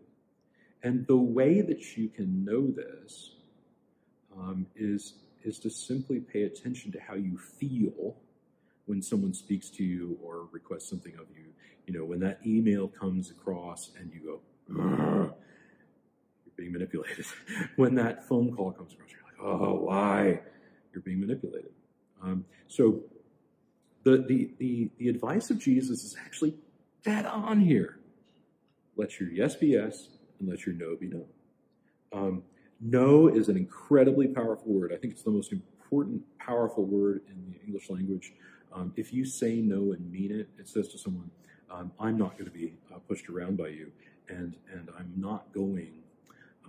And 0.84 1.06
the 1.08 1.18
way 1.18 1.62
that 1.62 1.98
you 1.98 2.08
can 2.10 2.46
know 2.46 2.68
this 2.68 3.32
um, 4.38 4.68
is, 4.76 5.16
is 5.44 5.60
to 5.60 5.70
simply 5.70 6.20
pay 6.20 6.44
attention 6.44 6.92
to 6.94 7.00
how 7.00 7.16
you 7.16 7.38
feel 7.38 8.16
when 8.86 9.02
someone 9.02 9.34
speaks 9.34 9.70
to 9.72 9.84
you 9.84 10.18
or 10.24 10.48
requests 10.52 10.90
something 10.90 11.14
of 11.16 11.26
you. 11.36 11.46
You 11.86 11.98
know, 11.98 12.06
when 12.06 12.20
that 12.20 12.40
email 12.46 12.88
comes 12.88 13.32
across 13.32 13.92
and 14.00 14.12
you 14.14 14.20
go, 14.20 14.40
you're 14.68 15.34
being 16.60 16.72
manipulated. 16.72 17.26
when 17.76 17.96
that 17.96 18.28
phone 18.28 18.56
call 18.56 18.72
comes 18.72 18.94
across, 18.94 19.10
you're 19.12 19.22
like, 19.26 19.62
oh, 19.62 19.76
why? 19.76 20.42
You're 20.94 21.02
being 21.02 21.20
manipulated. 21.20 21.72
Um, 22.22 22.46
so 22.68 23.02
the, 24.04 24.18
the, 24.28 24.52
the, 24.60 24.90
the 24.98 25.10
advice 25.10 25.50
of 25.50 25.60
Jesus 25.60 26.04
is 26.04 26.16
actually 26.24 26.56
dead 27.04 27.26
on 27.26 27.60
here. 27.60 28.00
Let 28.98 29.20
your 29.20 29.30
yes 29.32 29.56
be 29.56 29.68
yes 29.68 30.10
and 30.40 30.50
let 30.50 30.66
your 30.66 30.76
no 30.76 30.96
be 30.96 31.08
no. 31.08 31.26
Um, 32.12 32.44
no 32.82 33.28
is 33.28 33.50
an 33.50 33.58
incredibly 33.58 34.28
powerful 34.28 34.74
word. 34.74 34.92
I 34.94 34.98
think 34.98 35.14
it's 35.14 35.24
the 35.24 35.32
most 35.32 35.52
important, 35.52 36.22
powerful 36.40 36.86
word 36.86 37.22
in 37.30 37.54
the 37.54 37.66
English 37.66 37.90
language. 37.90 38.34
Um, 38.74 38.94
if 38.96 39.14
you 39.14 39.26
say 39.26 39.56
no 39.56 39.94
and 39.94 40.12
mean 40.12 40.32
it, 40.32 40.50
it 40.60 40.68
says 40.68 40.90
to 40.90 40.98
someone, 40.98 41.30
um, 41.72 41.92
I'm 42.00 42.18
not 42.18 42.34
going 42.34 42.46
to 42.46 42.52
be 42.52 42.74
uh, 42.94 43.00
pushed 43.08 43.30
around 43.30 43.58
by 43.58 43.68
you, 43.68 43.92
and, 44.28 44.56
and 44.72 44.90
I'm 44.98 45.12
not 45.16 45.52
going 45.54 45.99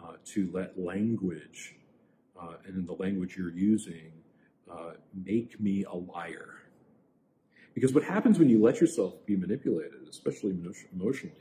uh, 0.02 0.12
to 0.24 0.50
let 0.52 0.78
language, 0.78 1.76
uh, 2.40 2.54
and 2.66 2.76
in 2.76 2.86
the 2.86 2.94
language 2.94 3.36
you're 3.36 3.52
using, 3.52 4.12
uh, 4.70 4.92
make 5.14 5.60
me 5.60 5.84
a 5.84 5.94
liar. 5.94 6.54
Because 7.74 7.94
what 7.94 8.04
happens 8.04 8.38
when 8.38 8.48
you 8.48 8.60
let 8.62 8.80
yourself 8.80 9.14
be 9.26 9.36
manipulated, 9.36 10.08
especially 10.08 10.56
emotionally, 10.92 11.36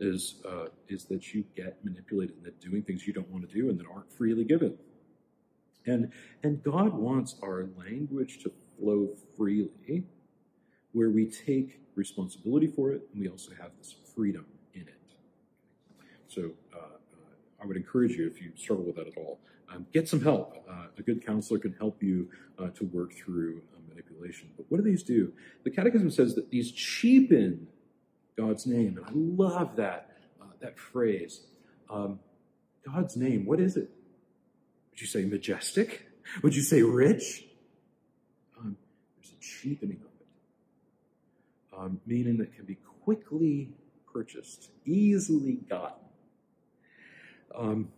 is 0.00 0.36
uh, 0.48 0.66
is 0.88 1.04
that 1.04 1.34
you 1.34 1.44
get 1.54 1.76
manipulated 1.84 2.36
into 2.38 2.50
doing 2.68 2.82
things 2.82 3.06
you 3.06 3.12
don't 3.12 3.28
want 3.30 3.48
to 3.48 3.54
do 3.54 3.68
and 3.70 3.78
that 3.78 3.86
aren't 3.86 4.10
freely 4.12 4.44
given. 4.44 4.76
And 5.86 6.10
and 6.42 6.62
God 6.62 6.94
wants 6.94 7.36
our 7.42 7.68
language 7.76 8.42
to 8.42 8.52
flow 8.78 9.10
freely, 9.36 10.04
where 10.92 11.10
we 11.10 11.26
take 11.26 11.80
responsibility 11.94 12.66
for 12.66 12.92
it 12.92 13.02
and 13.12 13.20
we 13.20 13.28
also 13.28 13.52
have 13.60 13.70
this 13.78 13.94
freedom 14.14 14.46
in 14.74 14.82
it. 14.82 14.94
So 16.28 16.50
uh, 16.74 16.93
I 17.64 17.66
would 17.66 17.78
encourage 17.78 18.12
you, 18.12 18.26
if 18.26 18.42
you 18.42 18.52
struggle 18.56 18.84
with 18.84 18.96
that 18.96 19.06
at 19.06 19.16
all, 19.16 19.40
um, 19.72 19.86
get 19.92 20.06
some 20.06 20.20
help. 20.20 20.62
Uh, 20.70 20.88
a 20.98 21.02
good 21.02 21.24
counselor 21.24 21.58
can 21.58 21.72
help 21.72 22.02
you 22.02 22.28
uh, 22.58 22.68
to 22.68 22.84
work 22.84 23.14
through 23.14 23.62
uh, 23.74 23.80
manipulation. 23.88 24.50
But 24.54 24.66
what 24.68 24.76
do 24.76 24.84
these 24.84 25.02
do? 25.02 25.32
The 25.64 25.70
Catechism 25.70 26.10
says 26.10 26.34
that 26.34 26.50
these 26.50 26.70
cheapen 26.70 27.66
God's 28.36 28.66
name. 28.66 28.98
And 28.98 29.06
I 29.06 29.10
love 29.14 29.76
that, 29.76 30.10
uh, 30.42 30.46
that 30.60 30.78
phrase. 30.78 31.40
Um, 31.88 32.20
God's 32.84 33.16
name, 33.16 33.46
what 33.46 33.60
is 33.60 33.78
it? 33.78 33.90
Would 34.90 35.00
you 35.00 35.06
say 35.06 35.24
majestic? 35.24 36.06
Would 36.42 36.54
you 36.54 36.62
say 36.62 36.82
rich? 36.82 37.46
Um, 38.60 38.76
there's 39.16 39.32
a 39.32 39.40
cheapening 39.40 40.00
of 40.02 40.12
it, 40.20 41.78
um, 41.78 42.00
meaning 42.04 42.36
that 42.38 42.54
can 42.54 42.66
be 42.66 42.76
quickly 43.02 43.70
purchased, 44.12 44.70
easily 44.84 45.54
gotten 45.68 46.03
um, 47.56 47.88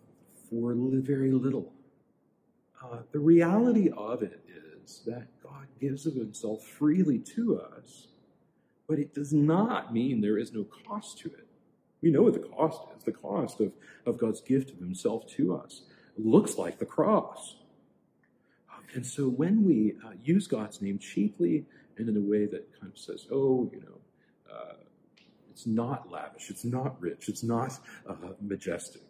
for 0.51 0.75
very 0.77 1.33
little. 1.33 1.73
Uh, 2.83 2.99
the 3.13 3.19
reality 3.19 3.91
of 3.97 4.23
it 4.23 4.45
is 4.85 5.03
that 5.07 5.27
God 5.43 5.67
gives 5.81 6.07
of 6.07 6.15
himself 6.15 6.65
freely 6.65 7.19
to 7.19 7.61
us 7.61 8.09
but 8.89 8.99
it 8.99 9.15
does 9.15 9.33
not 9.33 9.93
mean 9.93 10.21
there 10.21 10.39
is 10.39 10.53
no 10.53 10.65
cost 10.65 11.19
to 11.19 11.29
it. 11.29 11.47
We 12.03 12.11
know 12.11 12.23
what 12.23 12.35
the 12.35 12.41
cost 12.41 12.83
is 12.97 13.05
the 13.05 13.13
cost 13.13 13.61
of, 13.61 13.73
of 14.05 14.19
God's 14.19 14.41
gift 14.41 14.71
of 14.71 14.79
Himself 14.79 15.27
to 15.33 15.57
us. 15.57 15.83
Looks 16.17 16.57
like 16.57 16.79
the 16.79 16.87
cross. 16.87 17.57
And 18.95 19.05
so 19.05 19.29
when 19.29 19.65
we 19.65 19.95
uh, 20.05 20.13
use 20.23 20.47
God's 20.47 20.81
name 20.81 20.99
cheaply 20.99 21.67
and 21.99 22.09
in 22.09 22.17
a 22.17 22.21
way 22.21 22.47
that 22.47 22.69
kind 22.81 22.93
of 22.93 22.99
says, 22.99 23.27
oh, 23.33 23.69
you 23.73 23.81
know, 23.81 24.55
uh, 24.55 24.75
it's 25.51 25.67
not 25.67 26.11
lavish, 26.11 26.51
it's 26.51 26.65
not 26.65 27.01
rich, 27.01 27.29
it's 27.29 27.43
not 27.43 27.79
uh, 28.09 28.15
majestic, 28.41 29.03
um, 29.03 29.06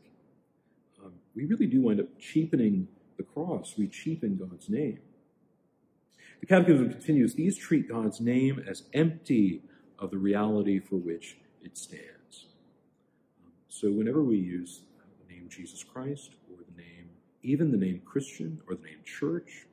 we 1.37 1.45
really 1.45 1.67
do 1.67 1.83
wind 1.83 2.01
up 2.01 2.07
cheapening 2.19 2.89
the 3.19 3.23
cross. 3.23 3.75
We 3.77 3.87
cheapen 3.87 4.37
God's 4.37 4.69
name. 4.71 4.99
The 6.41 6.47
Catechism 6.47 6.91
continues 6.91 7.35
These 7.35 7.57
treat 7.57 7.89
God's 7.89 8.21
name 8.21 8.65
as 8.67 8.85
empty 8.95 9.63
of 9.99 10.11
the 10.11 10.19
reality 10.19 10.79
for 10.79 10.97
which 10.97 11.37
it 11.63 11.77
stands. 11.77 12.47
So, 13.69 13.91
whenever 13.91 14.23
we 14.23 14.39
use 14.39 14.81
the 15.27 15.35
name 15.35 15.49
Jesus 15.51 15.85
Christ, 15.85 16.31
or 16.51 16.57
the 16.65 16.81
name, 16.81 17.11
even 17.43 17.71
the 17.71 17.77
name 17.77 18.01
Christian, 18.05 18.61
or 18.67 18.75
the 18.75 18.85
name 18.85 18.99
church, 19.05 19.67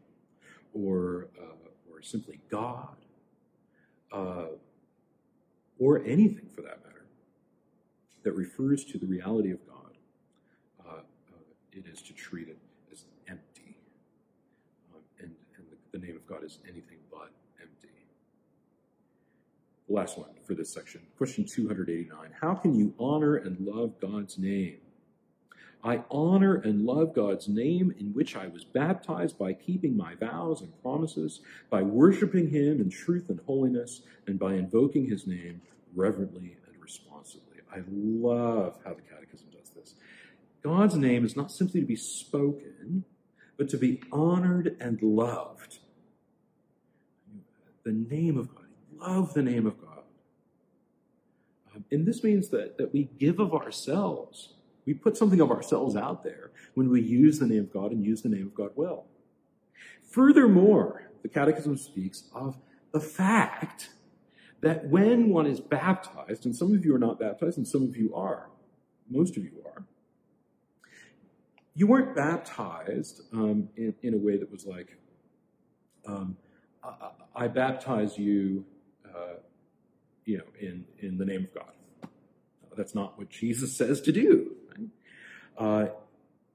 or, 0.73 1.27
uh, 1.41 1.91
or 1.91 2.01
simply 2.01 2.41
God, 2.49 2.97
uh, 4.11 4.47
or 5.79 5.99
anything 6.03 6.49
for 6.53 6.61
that 6.61 6.83
matter, 6.83 7.05
that 8.23 8.33
refers 8.33 8.83
to 8.85 8.97
the 8.97 9.05
reality 9.05 9.51
of 9.51 9.65
God, 9.67 9.72
it 11.75 11.85
is 11.91 12.01
to 12.03 12.13
treat 12.13 12.47
it 12.47 12.57
as 12.91 13.05
empty. 13.27 13.75
Um, 14.93 15.01
and 15.19 15.31
and 15.57 15.65
the 15.91 15.99
name 15.99 16.15
of 16.15 16.25
God 16.27 16.43
is 16.43 16.59
anything 16.65 16.97
but 17.11 17.31
empty. 17.61 17.89
Last 19.89 20.17
one 20.17 20.29
for 20.45 20.53
this 20.53 20.69
section, 20.69 21.01
question 21.17 21.45
289. 21.45 22.29
How 22.39 22.55
can 22.55 22.73
you 22.75 22.93
honor 22.99 23.35
and 23.35 23.59
love 23.59 23.99
God's 23.99 24.37
name? 24.37 24.77
I 25.85 26.01
honor 26.09 26.55
and 26.55 26.85
love 26.85 27.13
God's 27.13 27.49
name 27.49 27.93
in 27.99 28.13
which 28.13 28.37
I 28.37 28.47
was 28.47 28.63
baptized 28.63 29.37
by 29.37 29.51
keeping 29.51 29.97
my 29.97 30.15
vows 30.15 30.61
and 30.61 30.81
promises, 30.81 31.41
by 31.69 31.81
worshiping 31.81 32.49
Him 32.49 32.79
in 32.79 32.89
truth 32.89 33.29
and 33.29 33.39
holiness, 33.45 34.01
and 34.27 34.39
by 34.39 34.53
invoking 34.53 35.05
His 35.05 35.27
name 35.27 35.61
reverently 35.93 36.55
and 36.67 36.81
responsibly. 36.81 37.57
I 37.69 37.81
love 37.89 38.77
how 38.85 38.93
the 38.93 39.01
Catechism. 39.01 39.52
God's 40.63 40.95
name 40.95 41.25
is 41.25 41.35
not 41.35 41.51
simply 41.51 41.81
to 41.81 41.85
be 41.85 41.95
spoken, 41.95 43.03
but 43.57 43.69
to 43.69 43.77
be 43.77 44.01
honored 44.11 44.77
and 44.79 45.01
loved 45.01 45.79
the 47.83 47.91
name 47.91 48.37
of 48.37 48.53
God. 48.55 48.65
Love 48.97 49.33
the 49.33 49.41
name 49.41 49.67
of 49.67 49.79
God. 49.79 50.03
Um, 51.75 51.83
and 51.91 52.05
this 52.05 52.23
means 52.23 52.49
that, 52.49 52.77
that 52.77 52.93
we 52.93 53.09
give 53.19 53.39
of 53.39 53.53
ourselves. 53.53 54.53
We 54.85 54.93
put 54.93 55.17
something 55.17 55.41
of 55.41 55.51
ourselves 55.51 55.95
out 55.95 56.23
there 56.23 56.51
when 56.75 56.89
we 56.89 57.01
use 57.01 57.39
the 57.39 57.47
name 57.47 57.61
of 57.61 57.73
God 57.73 57.91
and 57.91 58.05
use 58.05 58.21
the 58.21 58.29
name 58.29 58.47
of 58.47 58.55
God 58.55 58.71
well. 58.75 59.05
Furthermore, 60.09 61.11
the 61.23 61.29
Catechism 61.29 61.77
speaks 61.77 62.23
of 62.33 62.57
the 62.93 62.99
fact 62.99 63.89
that 64.61 64.87
when 64.87 65.29
one 65.29 65.45
is 65.45 65.59
baptized, 65.59 66.45
and 66.45 66.55
some 66.55 66.73
of 66.73 66.85
you 66.85 66.95
are 66.95 66.99
not 66.99 67.19
baptized 67.19 67.57
and 67.57 67.67
some 67.67 67.83
of 67.83 67.97
you 67.97 68.13
are, 68.15 68.49
most 69.09 69.35
of 69.35 69.43
you 69.43 69.61
are, 69.65 69.83
you 71.75 71.87
weren't 71.87 72.15
baptized 72.15 73.21
um, 73.33 73.69
in, 73.75 73.95
in, 74.03 74.13
a 74.13 74.17
way 74.17 74.37
that 74.37 74.51
was 74.51 74.65
like, 74.65 74.95
um, 76.05 76.37
I 77.35 77.47
baptize 77.47 78.17
you, 78.17 78.65
uh, 79.07 79.35
you 80.25 80.37
know, 80.37 80.43
in, 80.59 80.85
in 80.99 81.17
the 81.17 81.25
name 81.25 81.45
of 81.45 81.53
God. 81.53 82.09
That's 82.77 82.95
not 82.95 83.17
what 83.17 83.29
Jesus 83.29 83.75
says 83.75 84.01
to 84.01 84.11
do. 84.11 84.51
Right? 84.77 84.87
Uh, 85.57 85.91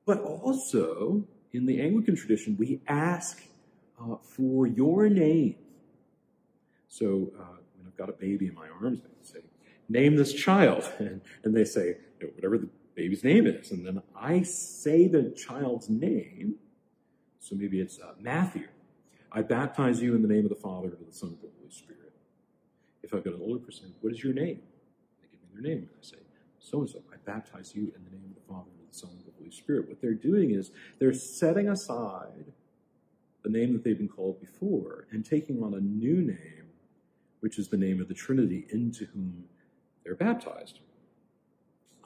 but 0.04 0.20
also, 0.20 1.24
in 1.52 1.66
the 1.66 1.81
Anglican 1.81 2.16
tradition, 2.16 2.57
we 2.59 2.81
ask 2.87 3.42
uh, 4.00 4.16
for 4.22 4.66
your 4.66 5.09
name. 5.09 5.57
So 6.88 7.31
uh, 7.38 7.57
when 7.76 7.87
I've 7.87 7.96
got 7.96 8.09
a 8.09 8.12
baby 8.12 8.46
in 8.46 8.54
my 8.54 8.68
arms, 8.83 9.00
I 9.04 9.09
say, 9.22 9.40
name 9.88 10.16
this 10.16 10.33
child. 10.33 10.90
And, 10.98 11.20
and 11.44 11.54
they 11.54 11.64
say, 11.64 11.96
you 12.20 12.26
know, 12.26 12.33
whatever 12.35 12.59
the 12.59 12.68
baby's 12.99 13.23
name 13.23 13.47
is. 13.47 13.71
And 13.71 13.87
then 13.87 14.03
I 14.17 14.43
say 14.43 15.07
the 15.07 15.31
child's 15.31 15.89
name. 15.89 16.57
So 17.39 17.55
maybe 17.55 17.81
it's 17.81 18.01
uh, 18.01 18.15
Matthew. 18.21 18.67
I 19.31 19.43
baptize 19.43 20.03
you 20.03 20.17
in 20.17 20.23
the 20.23 20.29
name 20.29 20.45
of 20.45 20.49
the 20.49 20.57
Father, 20.57 20.89
and 20.89 20.95
of 20.95 21.07
the 21.07 21.13
Son, 21.13 21.31
and 21.31 21.39
the 21.39 21.49
Holy 21.59 21.71
Spirit. 21.71 22.13
If 23.03 23.15
I've 23.15 23.23
got 23.23 23.35
an 23.35 23.41
older 23.41 23.61
person, 23.61 23.95
what 24.01 24.13
is 24.13 24.25
your 24.25 24.33
name? 24.33 24.61
They 25.21 25.29
give 25.31 25.41
me 25.41 25.49
their 25.53 25.63
name, 25.63 25.79
and 25.79 25.89
I 25.91 26.05
say, 26.05 26.17
so 26.59 26.81
and 26.81 26.91
so. 26.91 26.99
I 27.13 27.17
baptize 27.25 27.73
you 27.75 27.93
in 27.95 28.05
the 28.05 28.11
name 28.11 28.25
of 28.31 28.35
the 28.35 28.53
Father, 28.53 28.69
and 28.71 28.81
of 28.81 28.93
the 28.93 28.99
Son, 28.99 29.11
and 29.11 29.21
the 29.21 29.33
Holy 29.39 29.53
Spirit. 29.53 29.89
What 29.89 30.01
they're 30.01 30.13
doing 30.13 30.51
is 30.51 30.73
they're 30.99 31.13
setting 31.13 31.69
aside 31.69 32.53
the 33.45 33.51
name 33.51 33.73
that 33.75 33.85
they've 33.85 33.97
been 33.97 34.09
called 34.09 34.41
before 34.41 35.07
and 35.13 35.25
taking 35.25 35.63
on 35.63 35.75
a 35.75 35.81
new 35.81 36.17
name, 36.17 36.67
which 37.41 37.59
is 37.59 37.69
the 37.69 37.77
name 37.77 38.01
of 38.01 38.09
the 38.09 38.15
Trinity, 38.15 38.67
into 38.71 39.05
whom 39.07 39.45
they're 40.05 40.17
baptized. 40.17 40.81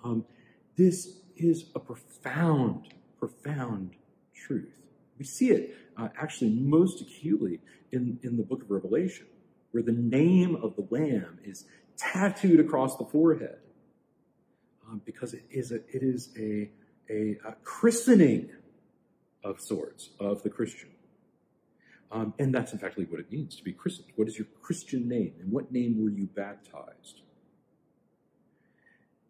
Um, 0.04 0.26
this 0.76 1.18
is 1.36 1.66
a 1.74 1.80
profound, 1.80 2.88
profound 3.18 3.92
truth 4.34 4.78
We 5.18 5.24
see 5.24 5.50
it 5.50 5.76
uh, 5.96 6.08
actually 6.20 6.50
most 6.50 7.00
acutely 7.00 7.60
in, 7.90 8.18
in 8.22 8.36
the 8.36 8.42
book 8.42 8.62
of 8.62 8.70
Revelation, 8.70 9.26
where 9.70 9.82
the 9.82 9.92
name 9.92 10.56
of 10.56 10.74
the 10.76 10.86
Lamb 10.90 11.38
is 11.44 11.64
tattooed 11.96 12.60
across 12.60 12.96
the 12.96 13.04
forehead 13.04 13.58
um, 14.88 15.00
because 15.04 15.34
it 15.34 15.44
is 15.50 15.72
a, 15.72 15.76
it 15.76 16.02
is 16.02 16.30
a, 16.36 16.70
a, 17.10 17.38
a 17.46 17.52
christening 17.62 18.50
of 19.44 19.60
sorts 19.60 20.10
of 20.18 20.42
the 20.42 20.50
Christian. 20.50 20.90
Um, 22.10 22.34
and 22.38 22.54
that's 22.54 22.72
in 22.72 22.78
fact 22.78 22.98
what 22.98 23.20
it 23.20 23.32
means 23.32 23.56
to 23.56 23.64
be 23.64 23.72
christened. 23.72 24.08
What 24.16 24.28
is 24.28 24.38
your 24.38 24.46
Christian 24.60 25.08
name? 25.08 25.34
And 25.40 25.50
what 25.50 25.72
name 25.72 26.02
were 26.02 26.10
you 26.10 26.26
baptized? 26.26 27.22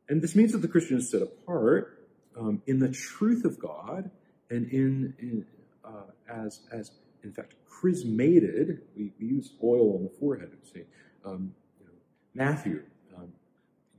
And 0.08 0.20
this 0.20 0.34
means 0.34 0.52
that 0.52 0.58
the 0.58 0.68
Christian 0.68 0.98
is 0.98 1.10
set 1.10 1.22
apart 1.22 2.08
um, 2.38 2.62
in 2.66 2.78
the 2.78 2.90
truth 2.90 3.44
of 3.44 3.58
God 3.58 4.10
and 4.50 4.70
in, 4.70 5.14
in 5.18 5.46
uh, 5.84 6.10
as, 6.28 6.60
as, 6.72 6.90
in 7.22 7.32
fact, 7.32 7.54
chrismated. 7.68 8.82
We, 8.96 9.12
we 9.18 9.26
use 9.26 9.52
oil 9.62 9.96
on 9.96 10.04
the 10.04 10.10
forehead. 10.10 10.50
Say, 10.72 10.84
um, 11.24 11.54
you 11.80 11.86
know, 11.86 11.92
Matthew, 12.34 12.82
um, 13.16 13.32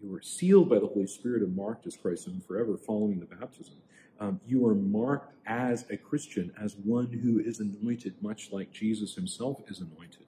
you 0.02 0.10
were 0.10 0.22
sealed 0.22 0.70
by 0.70 0.80
the 0.80 0.88
Holy 0.88 1.08
Spirit 1.08 1.42
and 1.42 1.56
marked 1.56 1.88
as 1.88 1.96
Christ's 1.96 2.28
own 2.28 2.42
forever 2.42 2.78
following 2.78 3.20
the 3.20 3.26
baptism 3.26 3.76
um, 4.20 4.40
you 4.46 4.66
are 4.68 4.76
marked 4.76 5.34
as 5.46 5.86
a 5.90 5.98
Christian, 5.98 6.54
as 6.62 6.76
one 6.76 7.08
who 7.08 7.40
is 7.40 7.60
anointed, 7.60 8.16
much 8.22 8.52
like 8.52 8.72
Jesus 8.72 9.16
himself 9.16 9.60
is 9.68 9.80
anointed 9.80 10.28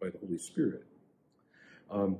by 0.00 0.10
the 0.10 0.18
Holy 0.18 0.38
Spirit. 0.38 0.84
Um, 1.90 2.18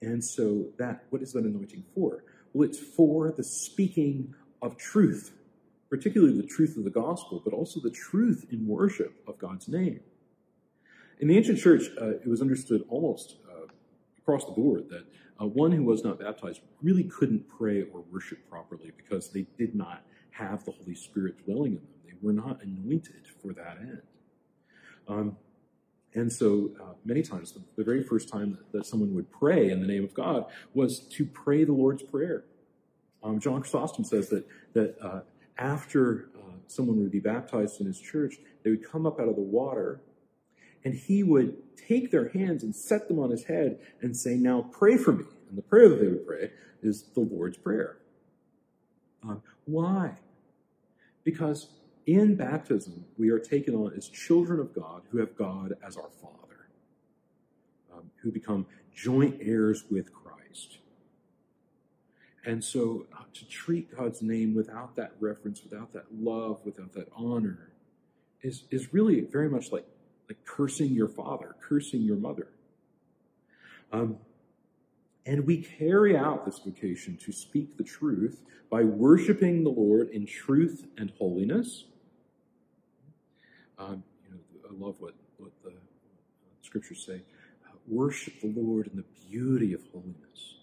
and 0.00 0.22
so, 0.24 0.66
that 0.78 1.04
what 1.10 1.22
is 1.22 1.32
that 1.32 1.44
anointing 1.44 1.84
for? 1.94 2.24
Well, 2.52 2.68
it's 2.68 2.78
for 2.78 3.32
the 3.36 3.44
speaking 3.44 4.34
of 4.62 4.76
truth, 4.76 5.32
particularly 5.90 6.36
the 6.36 6.46
truth 6.46 6.76
of 6.76 6.84
the 6.84 6.90
gospel, 6.90 7.40
but 7.44 7.52
also 7.52 7.80
the 7.80 7.90
truth 7.90 8.46
in 8.50 8.66
worship 8.66 9.22
of 9.26 9.38
God's 9.38 9.68
name. 9.68 10.00
In 11.20 11.28
the 11.28 11.36
ancient 11.36 11.58
church, 11.58 11.84
uh, 12.00 12.10
it 12.10 12.28
was 12.28 12.40
understood 12.40 12.84
almost 12.88 13.36
uh, 13.50 13.66
across 14.18 14.44
the 14.44 14.52
board 14.52 14.88
that 14.90 15.04
uh, 15.40 15.46
one 15.46 15.72
who 15.72 15.82
was 15.82 16.04
not 16.04 16.20
baptized 16.20 16.60
really 16.80 17.04
couldn't 17.04 17.48
pray 17.48 17.82
or 17.92 18.04
worship 18.12 18.48
properly 18.48 18.92
because 18.96 19.30
they 19.30 19.46
did 19.58 19.74
not 19.74 20.04
have 20.30 20.64
the 20.64 20.70
Holy 20.70 20.94
Spirit 20.94 21.44
dwelling 21.44 21.72
in 21.72 21.78
them. 21.78 21.88
They 22.06 22.12
were 22.22 22.32
not 22.32 22.62
anointed 22.62 23.26
for 23.42 23.52
that 23.52 23.78
end. 23.80 24.02
Um, 25.08 25.36
and 26.14 26.32
so, 26.32 26.70
uh, 26.80 26.94
many 27.04 27.22
times, 27.22 27.52
the, 27.52 27.60
the, 27.76 27.84
very 27.84 28.02
first 28.02 28.28
time 28.28 28.52
that, 28.52 28.72
that, 28.72 28.86
someone 28.86 29.14
would 29.14 29.30
pray 29.30 29.70
in 29.70 29.80
the 29.80 29.86
name 29.86 30.04
of 30.04 30.14
God 30.14 30.46
was 30.72 31.00
to 31.00 31.26
pray 31.26 31.64
the 31.64 31.72
Lord's 31.72 32.02
Prayer. 32.02 32.44
Um, 33.22 33.38
John 33.38 33.60
Chrysostom 33.60 34.04
says 34.04 34.28
that, 34.30 34.46
that 34.72 34.96
uh, 35.02 35.20
after 35.58 36.30
uh, 36.36 36.52
someone 36.66 37.00
would 37.02 37.10
be 37.10 37.20
baptized 37.20 37.80
in 37.80 37.86
his 37.86 38.00
church, 38.00 38.36
they 38.62 38.70
would 38.70 38.90
come 38.90 39.06
up 39.06 39.20
out 39.20 39.28
of 39.28 39.36
the 39.36 39.42
water 39.42 40.00
and 40.84 40.94
he 40.94 41.22
would 41.22 41.56
take 41.76 42.10
their 42.10 42.28
hands 42.28 42.62
and 42.62 42.74
set 42.74 43.08
them 43.08 43.18
on 43.18 43.30
his 43.30 43.44
head 43.44 43.78
and 44.00 44.16
say, 44.16 44.34
Now 44.36 44.62
pray 44.72 44.96
for 44.96 45.12
me. 45.12 45.24
And 45.48 45.58
the 45.58 45.62
prayer 45.62 45.88
that 45.88 46.00
they 46.00 46.08
would 46.08 46.26
pray 46.26 46.50
is 46.82 47.04
the 47.14 47.20
Lord's 47.20 47.56
Prayer. 47.56 47.98
Um, 49.22 49.42
why? 49.64 50.16
Because 51.24 51.68
in 52.08 52.34
baptism, 52.34 53.04
we 53.18 53.30
are 53.30 53.38
taken 53.38 53.74
on 53.74 53.92
as 53.96 54.08
children 54.08 54.58
of 54.60 54.74
God 54.74 55.02
who 55.10 55.18
have 55.18 55.36
God 55.36 55.74
as 55.86 55.96
our 55.96 56.10
Father, 56.20 56.68
um, 57.94 58.10
who 58.22 58.32
become 58.32 58.66
joint 58.94 59.36
heirs 59.40 59.84
with 59.90 60.12
Christ. 60.12 60.78
And 62.44 62.64
so 62.64 63.06
uh, 63.14 63.24
to 63.34 63.46
treat 63.46 63.94
God's 63.94 64.22
name 64.22 64.54
without 64.54 64.96
that 64.96 65.12
reference, 65.20 65.62
without 65.62 65.92
that 65.92 66.06
love, 66.18 66.60
without 66.64 66.94
that 66.94 67.08
honor, 67.14 67.72
is, 68.42 68.64
is 68.70 68.92
really 68.92 69.20
very 69.20 69.50
much 69.50 69.70
like 69.70 69.84
like 70.28 70.44
cursing 70.44 70.92
your 70.92 71.08
father, 71.08 71.56
cursing 71.60 72.02
your 72.02 72.16
mother. 72.16 72.48
Um, 73.92 74.18
and 75.24 75.46
we 75.46 75.58
carry 75.58 76.16
out 76.16 76.44
this 76.44 76.58
vocation 76.58 77.16
to 77.24 77.32
speak 77.32 77.76
the 77.76 77.84
truth 77.84 78.42
by 78.70 78.84
worshiping 78.84 79.64
the 79.64 79.70
Lord 79.70 80.10
in 80.10 80.26
truth 80.26 80.86
and 80.96 81.12
holiness. 81.18 81.84
Um, 83.78 84.02
you 84.24 84.34
know, 84.34 84.40
I 84.68 84.86
love 84.86 84.96
what, 84.98 85.14
what 85.38 85.52
the 85.64 85.72
scriptures 86.62 87.04
say. 87.06 87.22
Uh, 87.66 87.76
worship 87.86 88.40
the 88.40 88.52
Lord 88.54 88.88
in 88.88 88.96
the 88.96 89.04
beauty 89.28 89.72
of 89.72 89.80
holiness. 89.92 90.56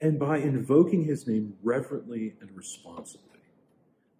And 0.00 0.18
by 0.18 0.38
invoking 0.38 1.04
his 1.04 1.26
name 1.26 1.54
reverently 1.62 2.34
and 2.40 2.50
responsibly. 2.54 3.24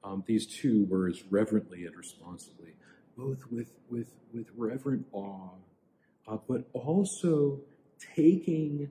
Um, 0.03 0.25
these 0.27 0.47
two 0.47 0.85
words, 0.87 1.23
reverently 1.31 1.85
and 1.85 1.95
responsibly, 1.95 2.75
both 3.17 3.39
with, 3.51 3.73
with, 3.91 4.13
with 4.33 4.47
reverent 4.57 5.07
awe, 5.13 5.51
uh, 6.27 6.39
but 6.49 6.69
also 6.73 7.61
taking 8.15 8.91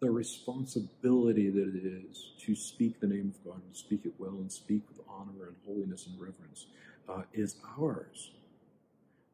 the 0.00 0.10
responsibility 0.10 1.50
that 1.50 1.74
it 1.74 1.84
is 1.84 2.32
to 2.40 2.54
speak 2.54 3.00
the 3.00 3.06
name 3.06 3.34
of 3.34 3.44
God 3.44 3.62
and 3.64 3.76
speak 3.76 4.02
it 4.04 4.12
well 4.18 4.30
and 4.30 4.50
speak 4.50 4.82
with 4.88 5.00
honor 5.08 5.48
and 5.48 5.56
holiness 5.66 6.06
and 6.06 6.20
reverence 6.20 6.66
uh, 7.08 7.22
is 7.32 7.56
ours. 7.78 8.32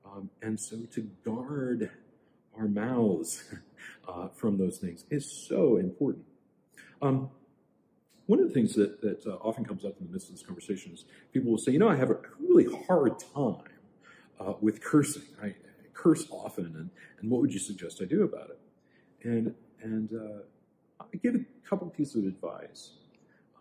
Um, 0.07 0.31
and 0.43 0.59
so 0.59 0.77
to 0.93 1.01
guard 1.25 1.91
our 2.57 2.69
mouths 2.69 3.45
uh, 4.09 4.29
from 4.29 4.57
those 4.57 4.79
things 4.79 5.05
is 5.11 5.31
so 5.31 5.77
important. 5.77 6.25
Um, 7.03 7.31
one 8.27 8.41
of 8.41 8.49
the 8.49 8.55
things 8.55 8.75
that, 8.75 9.03
that 9.03 9.27
uh, 9.27 9.37
often 9.43 9.65
comes 9.65 9.85
up 9.85 9.97
in 10.01 10.07
the 10.07 10.13
midst 10.13 10.29
of 10.31 10.37
this 10.37 10.45
conversation 10.45 10.93
is 10.93 11.05
people 11.33 11.51
will 11.51 11.59
say, 11.59 11.73
you 11.73 11.79
know, 11.79 11.89
I 11.89 11.97
have 11.97 12.11
a 12.11 12.19
really 12.41 12.67
hard 12.87 13.19
time 13.35 13.69
uh, 14.41 14.55
with 14.61 14.83
cursing. 14.83 15.25
I, 15.43 15.47
I, 15.47 15.55
curse 15.93 16.27
often, 16.31 16.67
and, 16.77 16.91
and 17.21 17.31
what 17.31 17.41
would 17.41 17.53
you 17.53 17.61
suggest 17.61 18.01
I 18.03 18.07
do 18.07 18.25
about 18.25 18.51
it? 18.51 18.59
And, 19.23 19.55
and 19.85 20.11
uh, 20.13 20.43
I 21.01 21.17
give 21.19 21.35
a 21.35 21.45
couple 21.69 21.89
pieces 21.89 22.17
of 22.17 22.25
advice. 22.25 22.93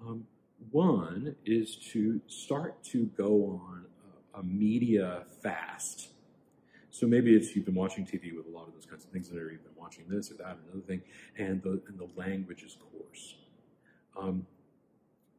Um, 0.02 0.26
one 0.72 1.36
is 1.46 1.76
to 1.92 2.20
start 2.28 2.82
to 2.86 3.06
go 3.18 3.62
on 3.62 3.86
a, 4.34 4.40
a, 4.40 4.44
media 4.44 5.24
fast. 5.42 6.10
So 6.90 7.06
maybe 7.06 7.36
it's 7.36 7.56
you've 7.56 7.66
been 7.66 7.76
watching 7.76 8.06
TV 8.06 8.36
with 8.36 8.48
a 8.48 8.50
lot 8.50 8.68
of 8.68 8.74
those 8.74 8.86
kinds 8.86 9.04
of 9.04 9.12
things, 9.12 9.32
or 9.32 9.52
you've 9.52 9.64
been 9.64 9.76
watching 9.78 10.06
this 10.08 10.32
or 10.32 10.36
that, 10.36 10.58
another 10.66 10.86
thing, 10.88 11.02
and 11.38 11.62
the 11.62 11.82
and 11.88 12.00
the 12.00 12.08
language 12.16 12.64
is 12.64 12.78
coarse. 12.92 13.36
Um, 14.18 14.46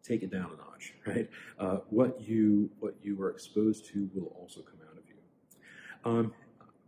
take 0.03 0.23
it 0.23 0.31
down 0.31 0.51
a 0.53 0.57
notch, 0.57 0.95
right? 1.07 1.31
Uh, 1.59 1.79
what 1.89 2.21
you 2.21 2.71
what 2.81 2.95
you 3.03 3.21
are 3.23 3.31
exposed 3.31 3.87
to 3.93 4.11
will 4.15 4.37
also 4.39 4.61
come 4.61 4.79
out 4.91 4.99
of 4.99 5.05
you. 5.09 5.15
Um, 6.05 6.33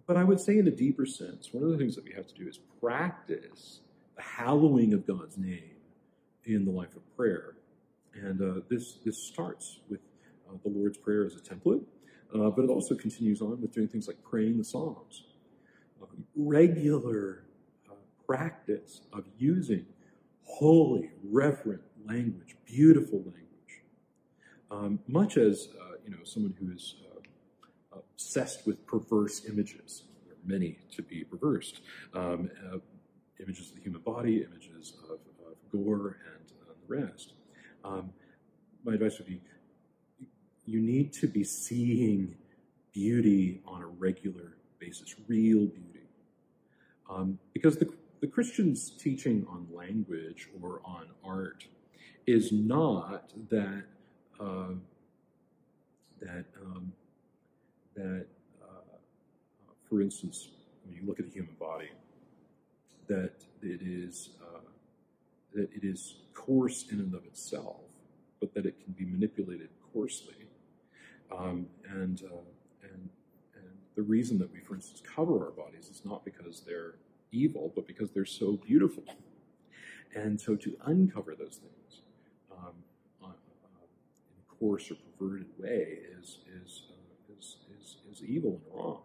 but 0.07 0.17
I 0.17 0.25
would 0.25 0.41
say, 0.41 0.59
in 0.59 0.67
a 0.69 0.73
deeper 0.73 1.07
sense, 1.07 1.49
one 1.53 1.65
of 1.65 1.71
the 1.71 1.79
things 1.79 1.95
that 1.97 2.05
we 2.05 2.13
have 2.13 2.27
to 2.27 2.35
do 2.35 2.49
is 2.49 2.59
practice 2.81 3.81
hallowing 4.23 4.93
of 4.95 5.07
God's 5.07 5.37
name 5.37 5.77
in 6.45 6.65
the 6.65 6.71
life 6.71 6.95
of 6.97 7.17
prayer, 7.17 7.57
and 8.15 8.41
uh, 8.41 8.61
this 8.69 8.95
this 9.05 9.19
starts 9.19 9.81
with 9.89 10.01
uh, 10.49 10.57
the 10.65 10.71
Lord's 10.71 10.97
Prayer 10.97 11.25
as 11.25 11.35
a 11.35 11.41
template, 11.41 11.83
uh, 12.35 12.51
but 12.51 12.65
it 12.65 12.71
also 12.71 12.95
continues 12.95 13.41
on 13.41 13.61
with 13.61 13.73
doing 13.73 13.89
things 13.89 14.07
like 14.07 14.23
praying 14.23 14.59
the 14.59 14.65
Psalms. 14.65 15.25
Um, 16.03 16.25
regular 16.35 17.45
uh, 17.91 17.95
practice 18.27 19.03
of 19.13 19.25
using 19.39 19.87
holy, 20.45 21.11
reverent 21.25 21.83
language, 22.07 22.57
beautiful 22.65 23.19
language. 23.19 23.43
Um, 24.71 24.99
much 25.07 25.37
as 25.37 25.69
uh, 25.81 25.97
you 26.05 26.11
know, 26.11 26.19
someone 26.25 26.55
who 26.59 26.73
is 26.73 26.97
uh, 27.13 27.99
obsessed 27.99 28.67
with 28.67 28.87
perverse 28.87 29.45
images. 29.47 30.05
There 30.25 30.35
are 30.35 30.59
many 30.59 30.79
to 30.93 31.03
be 31.03 31.25
perverse. 31.25 31.81
Um, 32.15 32.51
images 33.41 33.71
of 33.71 33.77
the 33.77 33.83
human 33.83 34.01
body, 34.01 34.43
images 34.43 34.95
of, 35.05 35.19
of 35.47 35.57
gore, 35.71 36.19
and 36.35 36.53
uh, 36.63 36.73
the 36.89 36.97
rest. 36.97 37.33
Um, 37.85 38.11
my 38.85 38.95
advice 38.95 39.19
would 39.19 39.27
be: 39.27 39.41
you 40.65 40.81
need 40.81 41.13
to 41.15 41.27
be 41.27 41.45
seeing 41.45 42.35
beauty 42.93 43.61
on 43.67 43.83
a 43.83 43.87
regular 43.87 44.57
basis, 44.79 45.15
real 45.29 45.67
beauty, 45.67 46.09
um, 47.11 47.39
because 47.53 47.77
the 47.77 47.93
the 48.21 48.27
Christian's 48.27 48.91
teaching 48.91 49.47
on 49.49 49.67
language 49.73 50.49
or 50.61 50.81
on 50.85 51.07
art 51.25 51.67
is 52.27 52.51
not 52.53 53.31
that 53.51 53.85
uh, 54.41 54.75
that 56.21 56.45
um, 56.63 56.93
that 57.95 58.27
uh, 58.63 58.97
for 59.89 60.01
instance, 60.01 60.49
when 60.85 60.97
you 60.97 61.03
look 61.07 61.21
at 61.21 61.27
the 61.27 61.33
human 61.33 61.55
body, 61.55 61.91
that 63.09 63.33
it 63.63 63.81
is 63.83 64.31
uh, 64.43 64.61
that 65.55 65.69
it 65.73 65.85
is 65.85 66.17
coarse 66.35 66.87
in 66.91 66.99
and 67.01 67.15
of 67.15 67.25
itself, 67.25 67.81
but 68.41 68.53
that 68.55 68.67
it 68.67 68.83
can 68.83 68.93
be 68.93 69.05
manipulated 69.05 69.69
coarsely, 69.93 70.35
um, 71.37 71.67
and 71.91 72.23
uh, 72.25 72.37
and 72.83 73.09
and 73.55 73.71
the 73.95 74.03
reason 74.03 74.39
that 74.39 74.53
we, 74.53 74.61
for 74.61 74.75
instance, 74.75 75.03
cover 75.15 75.45
our 75.47 75.53
bodies 75.53 75.89
is 75.89 76.03
not 76.05 76.25
because 76.25 76.61
they're 76.61 76.95
evil, 77.33 77.73
but 77.75 77.87
because 77.87 78.11
they're 78.11 78.25
so 78.25 78.53
beautiful. 78.57 79.05
And 80.15 80.41
so 80.41 80.57
to 80.57 80.77
uncover 80.87 81.35
those 81.35 81.61
things 81.61 82.01
um, 82.51 82.73
uh, 83.23 83.27
uh, 83.27 83.31
in 83.31 84.41
a 84.41 84.55
coarse 84.59 84.91
or 84.91 84.97
perverted 85.19 85.49
way 85.59 85.99
is, 86.19 86.39
is, 86.63 86.85
uh, 86.91 87.35
is, 87.39 87.57
is, 87.79 87.97
is, 88.11 88.23
evil 88.25 88.61
and 88.65 88.75
wrong. 88.75 89.01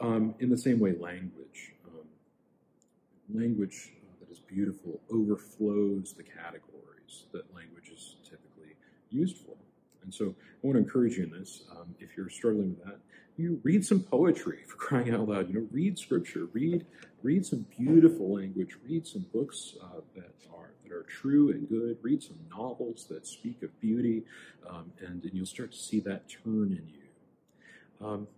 Um, 0.00 0.34
in 0.38 0.48
the 0.48 0.56
same 0.56 0.78
way, 0.78 0.94
language. 0.98 1.67
Language 3.32 3.92
uh, 4.02 4.14
that 4.20 4.32
is 4.32 4.40
beautiful 4.40 5.00
overflows 5.10 6.14
the 6.14 6.22
categories 6.22 7.26
that 7.32 7.54
language 7.54 7.90
is 7.92 8.16
typically 8.24 8.76
used 9.10 9.38
for. 9.38 9.54
And 10.02 10.14
so 10.14 10.34
I 10.38 10.66
want 10.66 10.76
to 10.76 10.78
encourage 10.78 11.18
you 11.18 11.24
in 11.24 11.30
this. 11.30 11.64
Um, 11.70 11.94
if 11.98 12.16
you're 12.16 12.30
struggling 12.30 12.70
with 12.70 12.84
that, 12.84 12.98
you 13.36 13.60
read 13.62 13.84
some 13.84 14.00
poetry 14.00 14.60
for 14.66 14.76
crying 14.76 15.14
out 15.14 15.28
loud. 15.28 15.48
You 15.48 15.60
know, 15.60 15.66
read 15.70 15.98
scripture, 15.98 16.46
read 16.52 16.86
read 17.22 17.44
some 17.44 17.66
beautiful 17.76 18.34
language, 18.34 18.76
read 18.84 19.06
some 19.06 19.26
books 19.32 19.74
uh, 19.82 20.00
that 20.14 20.34
are 20.54 20.70
that 20.84 20.92
are 20.92 21.02
true 21.02 21.50
and 21.50 21.68
good. 21.68 21.98
Read 22.02 22.22
some 22.22 22.38
novels 22.50 23.06
that 23.10 23.26
speak 23.26 23.62
of 23.62 23.78
beauty, 23.80 24.24
um, 24.68 24.92
and, 25.06 25.24
and 25.24 25.34
you'll 25.34 25.46
start 25.46 25.72
to 25.72 25.78
see 25.78 26.00
that 26.00 26.28
turn 26.28 26.72
in 26.72 26.88
you. 26.88 28.06
Um, 28.06 28.28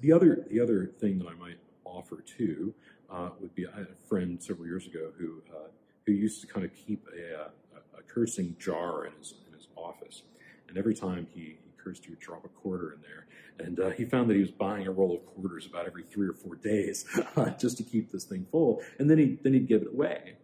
the 0.00 0.12
other 0.12 0.46
the 0.50 0.60
other 0.60 0.86
thing 0.86 1.18
that 1.18 1.26
I 1.26 1.34
might 1.34 1.58
offer 1.84 2.22
too 2.24 2.74
uh, 3.10 3.30
would 3.40 3.54
be 3.54 3.66
I 3.66 3.78
had 3.78 3.88
a 3.88 4.08
friend 4.08 4.42
several 4.42 4.66
years 4.66 4.86
ago 4.86 5.10
who 5.18 5.42
uh, 5.54 5.68
who 6.06 6.12
used 6.12 6.40
to 6.42 6.46
kind 6.46 6.64
of 6.64 6.72
keep 6.74 7.06
a, 7.14 7.34
a, 7.34 7.98
a 7.98 8.02
cursing 8.02 8.56
jar 8.58 9.06
in 9.06 9.12
his 9.18 9.34
in 9.46 9.54
his 9.54 9.68
office, 9.76 10.22
and 10.68 10.76
every 10.76 10.94
time 10.94 11.26
he 11.34 11.58
cursed, 11.76 12.04
he 12.04 12.10
would 12.10 12.20
drop 12.20 12.44
a 12.44 12.48
quarter 12.48 12.92
in 12.92 13.00
there 13.02 13.26
and 13.60 13.80
uh, 13.80 13.90
he 13.90 14.04
found 14.04 14.30
that 14.30 14.34
he 14.34 14.40
was 14.40 14.50
buying 14.50 14.86
a 14.86 14.90
roll 14.90 15.14
of 15.14 15.26
quarters 15.26 15.66
about 15.66 15.86
every 15.86 16.04
three 16.04 16.28
or 16.28 16.32
four 16.32 16.54
days 16.56 17.04
uh, 17.36 17.50
just 17.50 17.76
to 17.78 17.82
keep 17.82 18.10
this 18.12 18.24
thing 18.24 18.46
full, 18.50 18.80
and 18.98 19.10
then 19.10 19.18
he 19.18 19.38
then 19.42 19.52
he'd 19.52 19.68
give 19.68 19.82
it 19.82 19.88
away. 19.88 20.34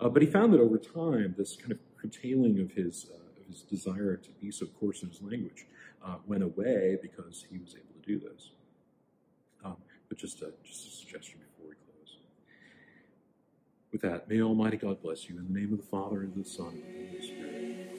Uh, 0.00 0.08
but 0.08 0.22
he 0.22 0.28
found 0.28 0.52
that 0.52 0.60
over 0.60 0.78
time, 0.78 1.34
this 1.36 1.56
kind 1.56 1.72
of 1.72 1.78
curtailing 2.00 2.60
of 2.60 2.72
his 2.72 3.06
uh, 3.12 3.40
of 3.40 3.46
his 3.46 3.62
desire 3.62 4.16
to 4.16 4.30
be 4.40 4.50
so 4.50 4.66
coarse 4.66 5.02
in 5.02 5.08
his 5.08 5.22
language 5.22 5.66
uh, 6.04 6.16
went 6.26 6.42
away 6.42 6.98
because 7.00 7.46
he 7.50 7.58
was 7.58 7.74
able 7.74 7.94
to 8.00 8.06
do 8.06 8.18
this. 8.18 8.50
Um, 9.64 9.76
but 10.08 10.18
just 10.18 10.42
a, 10.42 10.52
just 10.64 10.88
a 10.88 10.90
suggestion. 10.90 11.41
With 13.92 14.00
that, 14.02 14.26
may 14.28 14.40
Almighty 14.40 14.78
God 14.78 15.02
bless 15.02 15.28
you 15.28 15.38
in 15.38 15.52
the 15.52 15.60
name 15.60 15.72
of 15.72 15.78
the 15.78 15.86
Father 15.86 16.22
and 16.22 16.34
of 16.34 16.42
the 16.42 16.48
Son 16.48 16.68
and 16.68 16.78
of 16.78 16.94
the 16.94 17.08
Holy 17.08 17.26
Spirit. 17.26 17.91